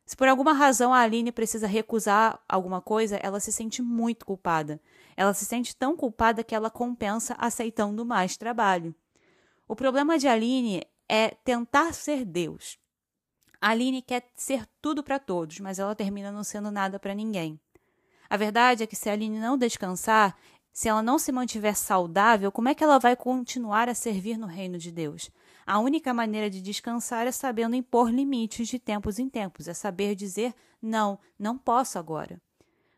Se 0.05 0.15
por 0.15 0.27
alguma 0.27 0.53
razão 0.53 0.93
a 0.93 0.99
Aline 0.99 1.31
precisa 1.31 1.65
recusar 1.65 2.39
alguma 2.47 2.79
coisa, 2.79 3.19
ela 3.23 3.39
se 3.39 3.51
sente 3.51 3.81
muito 3.81 4.23
culpada. 4.23 4.79
Ela 5.15 5.33
se 5.33 5.45
sente 5.45 5.75
tão 5.75 5.97
culpada 5.97 6.43
que 6.43 6.53
ela 6.53 6.69
compensa 6.69 7.35
aceitando 7.39 8.05
mais 8.05 8.37
trabalho. 8.37 8.93
O 9.67 9.75
problema 9.75 10.17
de 10.17 10.27
Aline 10.27 10.83
é 11.09 11.29
tentar 11.29 11.93
ser 11.93 12.23
Deus. 12.23 12.79
Aline 13.59 14.01
quer 14.01 14.29
ser 14.35 14.65
tudo 14.81 15.03
para 15.03 15.19
todos, 15.19 15.59
mas 15.59 15.77
ela 15.77 15.95
termina 15.95 16.31
não 16.31 16.43
sendo 16.43 16.71
nada 16.71 16.97
para 16.97 17.13
ninguém. 17.13 17.59
A 18.29 18.37
verdade 18.37 18.83
é 18.83 18.87
que 18.87 18.95
se 18.95 19.09
a 19.09 19.13
Aline 19.13 19.39
não 19.39 19.57
descansar, 19.57 20.37
se 20.71 20.87
ela 20.87 21.01
não 21.01 21.19
se 21.19 21.31
mantiver 21.31 21.75
saudável, 21.75 22.51
como 22.51 22.69
é 22.69 22.75
que 22.75 22.83
ela 22.83 22.97
vai 22.99 23.15
continuar 23.15 23.89
a 23.89 23.95
servir 23.95 24.37
no 24.37 24.47
reino 24.47 24.77
de 24.77 24.91
Deus? 24.91 25.29
A 25.65 25.79
única 25.79 26.13
maneira 26.13 26.49
de 26.49 26.61
descansar 26.61 27.27
é 27.27 27.31
sabendo 27.31 27.75
impor 27.75 28.09
limites 28.09 28.69
de 28.69 28.79
tempos 28.79 29.19
em 29.19 29.27
tempos, 29.27 29.67
é 29.67 29.73
saber 29.73 30.15
dizer 30.15 30.53
não, 30.81 31.19
não 31.37 31.57
posso 31.57 31.99
agora. 31.99 32.39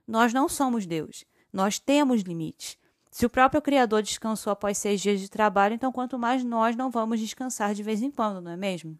Nós 0.08 0.34
não 0.34 0.48
somos 0.50 0.86
Deus, 0.86 1.26
nós 1.52 1.80
temos 1.80 2.22
limites. 2.22 2.78
Se 3.12 3.26
o 3.26 3.30
próprio 3.30 3.62
Criador 3.62 4.04
descansou 4.04 4.52
após 4.52 4.78
seis 4.78 5.02
dias 5.02 5.20
de 5.20 5.30
trabalho, 5.30 5.74
então 5.74 5.92
quanto 5.92 6.20
mais 6.20 6.44
nós 6.44 6.76
não 6.76 6.92
vamos 6.92 7.20
descansar 7.20 7.74
de 7.74 7.82
vez 7.82 8.02
em 8.02 8.12
quando, 8.12 8.42
não 8.42 8.52
é 8.52 8.58
mesmo? 8.58 9.00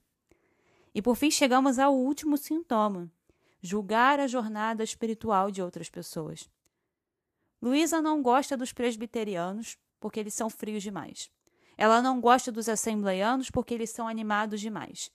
E 0.94 1.02
por 1.02 1.16
fim 1.16 1.30
chegamos 1.30 1.78
ao 1.78 1.96
último 1.96 2.36
sintoma: 2.36 3.12
julgar 3.62 4.20
a 4.20 4.28
jornada 4.28 4.84
espiritual 4.84 5.52
de 5.52 5.62
outras 5.62 5.90
pessoas. 5.90 6.50
Luísa 7.62 8.02
não 8.02 8.22
gosta 8.22 8.58
dos 8.58 8.74
presbiterianos 8.74 9.78
porque 10.00 10.20
eles 10.20 10.34
são 10.34 10.50
frios 10.50 10.82
demais. 10.82 11.30
Ela 11.78 12.02
não 12.02 12.20
gosta 12.20 12.52
dos 12.52 12.68
assembleianos 12.68 13.50
porque 13.50 13.74
eles 13.74 13.90
são 13.90 14.08
animados 14.08 14.60
demais. 14.60 15.12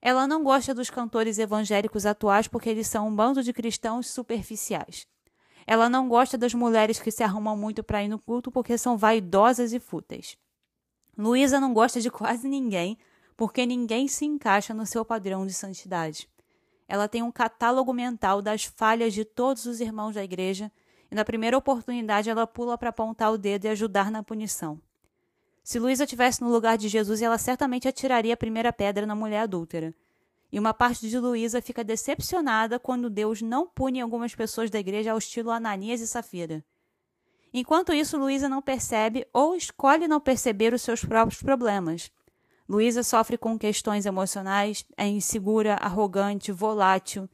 Ela 0.00 0.26
não 0.26 0.42
gosta 0.42 0.74
dos 0.74 0.88
cantores 0.88 1.38
evangélicos 1.38 2.06
atuais 2.06 2.46
porque 2.46 2.70
eles 2.70 2.86
são 2.86 3.08
um 3.08 3.14
bando 3.14 3.42
de 3.42 3.52
cristãos 3.52 4.08
superficiais. 4.08 5.06
Ela 5.70 5.88
não 5.88 6.08
gosta 6.08 6.36
das 6.36 6.52
mulheres 6.52 6.98
que 6.98 7.12
se 7.12 7.22
arrumam 7.22 7.56
muito 7.56 7.84
para 7.84 8.02
ir 8.02 8.08
no 8.08 8.18
culto 8.18 8.50
porque 8.50 8.76
são 8.76 8.98
vaidosas 8.98 9.72
e 9.72 9.78
fúteis. 9.78 10.36
Luísa 11.16 11.60
não 11.60 11.72
gosta 11.72 12.00
de 12.00 12.10
quase 12.10 12.48
ninguém 12.48 12.98
porque 13.36 13.64
ninguém 13.64 14.08
se 14.08 14.24
encaixa 14.24 14.74
no 14.74 14.84
seu 14.84 15.04
padrão 15.04 15.46
de 15.46 15.52
santidade. 15.52 16.28
Ela 16.88 17.06
tem 17.06 17.22
um 17.22 17.30
catálogo 17.30 17.92
mental 17.92 18.42
das 18.42 18.64
falhas 18.64 19.14
de 19.14 19.24
todos 19.24 19.64
os 19.64 19.80
irmãos 19.80 20.16
da 20.16 20.24
igreja 20.24 20.72
e 21.08 21.14
na 21.14 21.24
primeira 21.24 21.56
oportunidade 21.56 22.28
ela 22.28 22.48
pula 22.48 22.76
para 22.76 22.88
apontar 22.88 23.30
o 23.30 23.38
dedo 23.38 23.66
e 23.66 23.68
ajudar 23.68 24.10
na 24.10 24.24
punição. 24.24 24.80
Se 25.62 25.78
Luísa 25.78 26.04
tivesse 26.04 26.42
no 26.42 26.50
lugar 26.50 26.76
de 26.76 26.88
Jesus, 26.88 27.22
ela 27.22 27.38
certamente 27.38 27.86
atiraria 27.86 28.34
a 28.34 28.36
primeira 28.36 28.72
pedra 28.72 29.06
na 29.06 29.14
mulher 29.14 29.42
adúltera. 29.42 29.94
E 30.52 30.58
uma 30.58 30.74
parte 30.74 31.08
de 31.08 31.18
Luísa 31.18 31.62
fica 31.62 31.84
decepcionada 31.84 32.78
quando 32.78 33.08
Deus 33.08 33.40
não 33.40 33.66
pune 33.66 34.00
algumas 34.00 34.34
pessoas 34.34 34.70
da 34.70 34.78
igreja 34.78 35.12
ao 35.12 35.18
estilo 35.18 35.50
Ananias 35.50 36.00
e 36.00 36.06
Safira. 36.06 36.64
Enquanto 37.52 37.92
isso, 37.92 38.18
Luísa 38.18 38.48
não 38.48 38.62
percebe 38.62 39.26
ou 39.32 39.54
escolhe 39.54 40.08
não 40.08 40.20
perceber 40.20 40.72
os 40.72 40.82
seus 40.82 41.04
próprios 41.04 41.42
problemas. 41.42 42.10
Luísa 42.68 43.02
sofre 43.02 43.36
com 43.36 43.58
questões 43.58 44.06
emocionais, 44.06 44.84
é 44.96 45.06
insegura, 45.06 45.74
arrogante, 45.74 46.52
volátil 46.52 47.28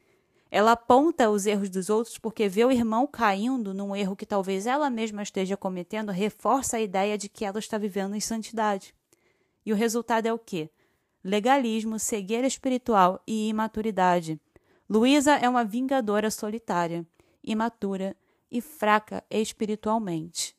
ela 0.49 0.73
aponta 0.73 1.29
os 1.29 1.45
erros 1.45 1.69
dos 1.69 1.89
outros 1.89 2.17
porque 2.17 2.47
vê 2.47 2.63
o 2.63 2.71
irmão 2.71 3.05
caindo 3.05 3.73
num 3.73 3.95
erro 3.95 4.15
que 4.15 4.25
talvez 4.25 4.65
ela 4.65 4.89
mesma 4.89 5.21
esteja 5.21 5.57
cometendo, 5.57 6.11
reforça 6.11 6.77
a 6.77 6.81
ideia 6.81 7.17
de 7.17 7.27
que 7.27 7.43
ela 7.43 7.59
está 7.59 7.77
vivendo 7.77 8.15
em 8.15 8.19
santidade. 8.19 8.95
E 9.65 9.73
o 9.73 9.75
resultado 9.75 10.25
é 10.25 10.33
o 10.33 10.39
quê? 10.39 10.69
Legalismo, 11.23 11.99
cegueira 11.99 12.47
espiritual 12.47 13.21
e 13.27 13.49
imaturidade. 13.49 14.39
Luísa 14.89 15.33
é 15.35 15.49
uma 15.49 15.65
vingadora 15.65 16.31
solitária, 16.31 17.05
imatura 17.43 18.15
e 18.49 18.61
fraca 18.61 19.23
espiritualmente. 19.29 20.55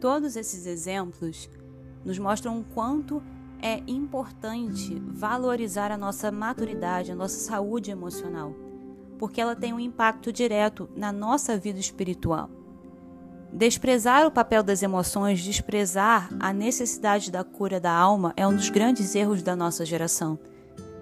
Todos 0.00 0.34
esses 0.34 0.64
exemplos 0.64 1.48
nos 2.04 2.18
mostram 2.18 2.58
o 2.58 2.64
quanto 2.64 3.22
é 3.60 3.82
importante 3.86 4.98
valorizar 5.12 5.92
a 5.92 5.98
nossa 5.98 6.32
maturidade, 6.32 7.12
a 7.12 7.14
nossa 7.14 7.38
saúde 7.38 7.90
emocional, 7.90 8.54
porque 9.20 9.38
ela 9.38 9.54
tem 9.54 9.74
um 9.74 9.78
impacto 9.78 10.32
direto 10.32 10.88
na 10.96 11.12
nossa 11.12 11.54
vida 11.58 11.78
espiritual. 11.78 12.48
Desprezar 13.52 14.26
o 14.26 14.30
papel 14.30 14.62
das 14.62 14.82
emoções, 14.82 15.44
desprezar 15.44 16.30
a 16.40 16.54
necessidade 16.54 17.30
da 17.30 17.44
cura 17.44 17.78
da 17.78 17.92
alma 17.92 18.32
é 18.34 18.48
um 18.48 18.56
dos 18.56 18.70
grandes 18.70 19.14
erros 19.14 19.42
da 19.42 19.54
nossa 19.54 19.84
geração. 19.84 20.38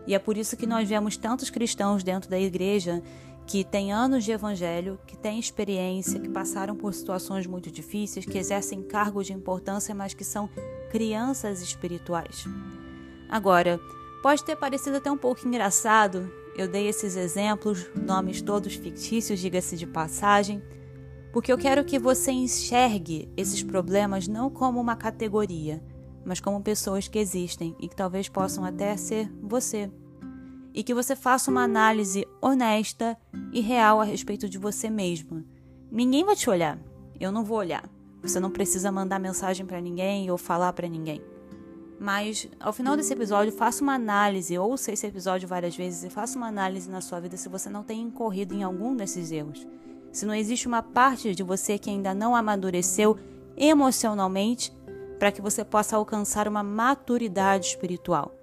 E 0.04 0.16
é 0.16 0.18
por 0.18 0.36
isso 0.36 0.56
que 0.56 0.66
nós 0.66 0.88
vemos 0.88 1.16
tantos 1.16 1.48
cristãos 1.48 2.02
dentro 2.02 2.28
da 2.28 2.40
igreja 2.40 3.00
que 3.46 3.62
têm 3.62 3.92
anos 3.92 4.24
de 4.24 4.32
evangelho, 4.32 4.98
que 5.06 5.16
têm 5.16 5.38
experiência, 5.38 6.18
que 6.18 6.28
passaram 6.28 6.74
por 6.74 6.92
situações 6.92 7.46
muito 7.46 7.70
difíceis, 7.70 8.26
que 8.26 8.36
exercem 8.36 8.82
cargos 8.82 9.28
de 9.28 9.32
importância, 9.32 9.94
mas 9.94 10.12
que 10.12 10.24
são 10.24 10.50
crianças 10.90 11.62
espirituais. 11.62 12.46
Agora, 13.28 13.78
pode 14.24 14.42
ter 14.42 14.56
parecido 14.56 14.96
até 14.96 15.08
um 15.08 15.16
pouco 15.16 15.46
engraçado, 15.46 16.28
eu 16.58 16.68
dei 16.68 16.88
esses 16.88 17.16
exemplos, 17.16 17.88
nomes 17.94 18.42
todos 18.42 18.74
fictícios, 18.74 19.38
diga-se 19.38 19.76
de 19.76 19.86
passagem, 19.86 20.62
porque 21.32 21.52
eu 21.52 21.58
quero 21.58 21.84
que 21.84 21.98
você 21.98 22.32
enxergue 22.32 23.30
esses 23.36 23.62
problemas 23.62 24.26
não 24.26 24.50
como 24.50 24.80
uma 24.80 24.96
categoria, 24.96 25.82
mas 26.24 26.40
como 26.40 26.62
pessoas 26.62 27.06
que 27.06 27.18
existem 27.18 27.76
e 27.78 27.88
que 27.88 27.94
talvez 27.94 28.28
possam 28.28 28.64
até 28.64 28.96
ser 28.96 29.30
você 29.40 29.90
e 30.74 30.82
que 30.82 30.94
você 30.94 31.16
faça 31.16 31.50
uma 31.50 31.62
análise 31.62 32.26
honesta 32.40 33.16
e 33.52 33.60
real 33.60 34.00
a 34.00 34.04
respeito 34.04 34.48
de 34.48 34.58
você 34.58 34.90
mesma. 34.90 35.44
Ninguém 35.90 36.24
vai 36.24 36.36
te 36.36 36.48
olhar, 36.50 36.78
eu 37.18 37.32
não 37.32 37.44
vou 37.44 37.58
olhar. 37.58 37.88
Você 38.22 38.38
não 38.38 38.50
precisa 38.50 38.92
mandar 38.92 39.18
mensagem 39.18 39.64
para 39.64 39.80
ninguém 39.80 40.30
ou 40.30 40.36
falar 40.36 40.72
para 40.72 40.88
ninguém. 40.88 41.22
Mas 41.98 42.48
ao 42.60 42.72
final 42.72 42.96
desse 42.96 43.12
episódio, 43.12 43.52
faça 43.52 43.82
uma 43.82 43.94
análise, 43.94 44.56
ouça 44.56 44.92
esse 44.92 45.06
episódio 45.06 45.48
várias 45.48 45.76
vezes 45.76 46.04
e 46.04 46.10
faça 46.10 46.38
uma 46.38 46.46
análise 46.46 46.88
na 46.88 47.00
sua 47.00 47.18
vida 47.18 47.36
se 47.36 47.48
você 47.48 47.68
não 47.68 47.82
tem 47.82 48.00
incorrido 48.00 48.54
em 48.54 48.62
algum 48.62 48.94
desses 48.94 49.32
erros. 49.32 49.66
se 50.10 50.24
não 50.24 50.34
existe 50.34 50.66
uma 50.66 50.82
parte 50.82 51.34
de 51.34 51.42
você 51.42 51.78
que 51.78 51.90
ainda 51.90 52.14
não 52.14 52.34
amadureceu 52.34 53.18
emocionalmente 53.56 54.72
para 55.18 55.30
que 55.30 55.42
você 55.42 55.64
possa 55.64 55.96
alcançar 55.96 56.48
uma 56.48 56.62
maturidade 56.62 57.66
espiritual. 57.66 58.34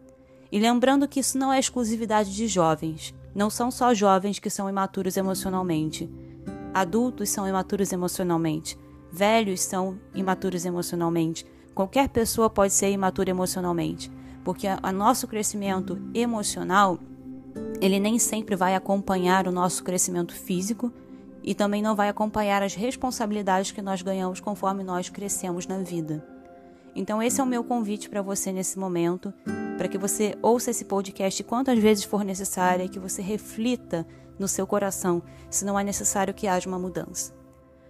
E 0.51 0.59
lembrando 0.59 1.07
que 1.07 1.19
isso 1.19 1.37
não 1.37 1.51
é 1.51 1.59
exclusividade 1.59 2.33
de 2.33 2.47
jovens. 2.47 3.15
Não 3.33 3.49
são 3.49 3.71
só 3.71 3.93
jovens 3.93 4.39
que 4.39 4.49
são 4.49 4.69
imaturos 4.69 5.17
emocionalmente. 5.17 6.09
Adultos 6.73 7.29
são 7.29 7.47
imaturos 7.47 7.91
emocionalmente. 7.91 8.77
Velhos 9.11 9.61
são 9.61 9.99
imaturos 10.13 10.65
emocionalmente. 10.65 11.45
Qualquer 11.75 12.07
pessoa 12.07 12.49
pode 12.49 12.71
ser 12.71 12.89
imatura 12.89 13.29
emocionalmente, 13.29 14.09
porque 14.45 14.65
o 14.65 14.91
nosso 14.93 15.27
crescimento 15.27 16.01
emocional 16.13 16.97
ele 17.81 17.99
nem 17.99 18.17
sempre 18.17 18.55
vai 18.55 18.75
acompanhar 18.75 19.45
o 19.45 19.51
nosso 19.51 19.83
crescimento 19.83 20.33
físico 20.33 20.91
e 21.43 21.53
também 21.53 21.81
não 21.81 21.95
vai 21.95 22.07
acompanhar 22.07 22.63
as 22.63 22.73
responsabilidades 22.73 23.71
que 23.71 23.81
nós 23.81 24.01
ganhamos 24.01 24.39
conforme 24.39 24.83
nós 24.83 25.09
crescemos 25.09 25.67
na 25.67 25.77
vida. 25.79 26.25
Então, 26.95 27.21
esse 27.21 27.41
é 27.41 27.43
o 27.43 27.47
meu 27.47 27.63
convite 27.63 28.09
para 28.09 28.21
você 28.21 28.53
nesse 28.53 28.79
momento, 28.79 29.33
para 29.77 29.89
que 29.89 29.97
você 29.97 30.37
ouça 30.41 30.71
esse 30.71 30.85
podcast 30.85 31.43
quantas 31.43 31.77
vezes 31.77 32.05
for 32.05 32.23
necessário 32.23 32.85
e 32.85 32.89
que 32.89 32.99
você 32.99 33.21
reflita 33.21 34.07
no 34.39 34.47
seu 34.47 34.65
coração 34.65 35.21
se 35.49 35.65
não 35.65 35.77
é 35.77 35.83
necessário 35.83 36.33
que 36.33 36.47
haja 36.47 36.69
uma 36.69 36.79
mudança. 36.79 37.44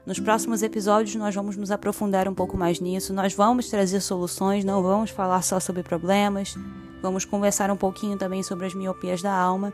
Nos 0.05 0.19
próximos 0.19 0.61
episódios, 0.61 1.15
nós 1.15 1.33
vamos 1.33 1.57
nos 1.57 1.71
aprofundar 1.71 2.27
um 2.27 2.33
pouco 2.33 2.55
mais 2.55 2.79
nisso, 2.79 3.11
nós 3.11 3.33
vamos 3.33 3.69
trazer 3.69 3.99
soluções, 4.01 4.63
não 4.63 4.83
vamos 4.83 5.09
falar 5.09 5.41
só 5.41 5.59
sobre 5.59 5.81
problemas, 5.81 6.55
vamos 7.01 7.25
conversar 7.25 7.71
um 7.71 7.77
pouquinho 7.77 8.17
também 8.17 8.43
sobre 8.43 8.67
as 8.67 8.75
miopias 8.75 9.21
da 9.21 9.33
alma 9.33 9.73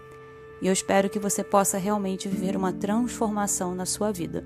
e 0.61 0.67
eu 0.67 0.73
espero 0.73 1.09
que 1.09 1.19
você 1.19 1.43
possa 1.43 1.77
realmente 1.77 2.29
viver 2.29 2.55
uma 2.55 2.71
transformação 2.71 3.73
na 3.73 3.85
sua 3.85 4.11
vida. 4.11 4.45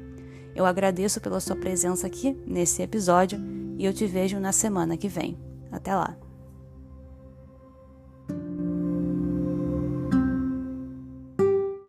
Eu 0.55 0.65
agradeço 0.65 1.19
pela 1.19 1.41
sua 1.41 1.55
presença 1.55 2.07
aqui 2.07 2.35
nesse 2.47 2.81
episódio 2.81 3.39
e 3.77 3.85
eu 3.85 3.93
te 3.93 4.07
vejo 4.07 4.39
na 4.39 4.53
semana 4.53 4.95
que 4.95 5.09
vem. 5.09 5.37
Até 5.71 5.93
lá! 5.93 6.24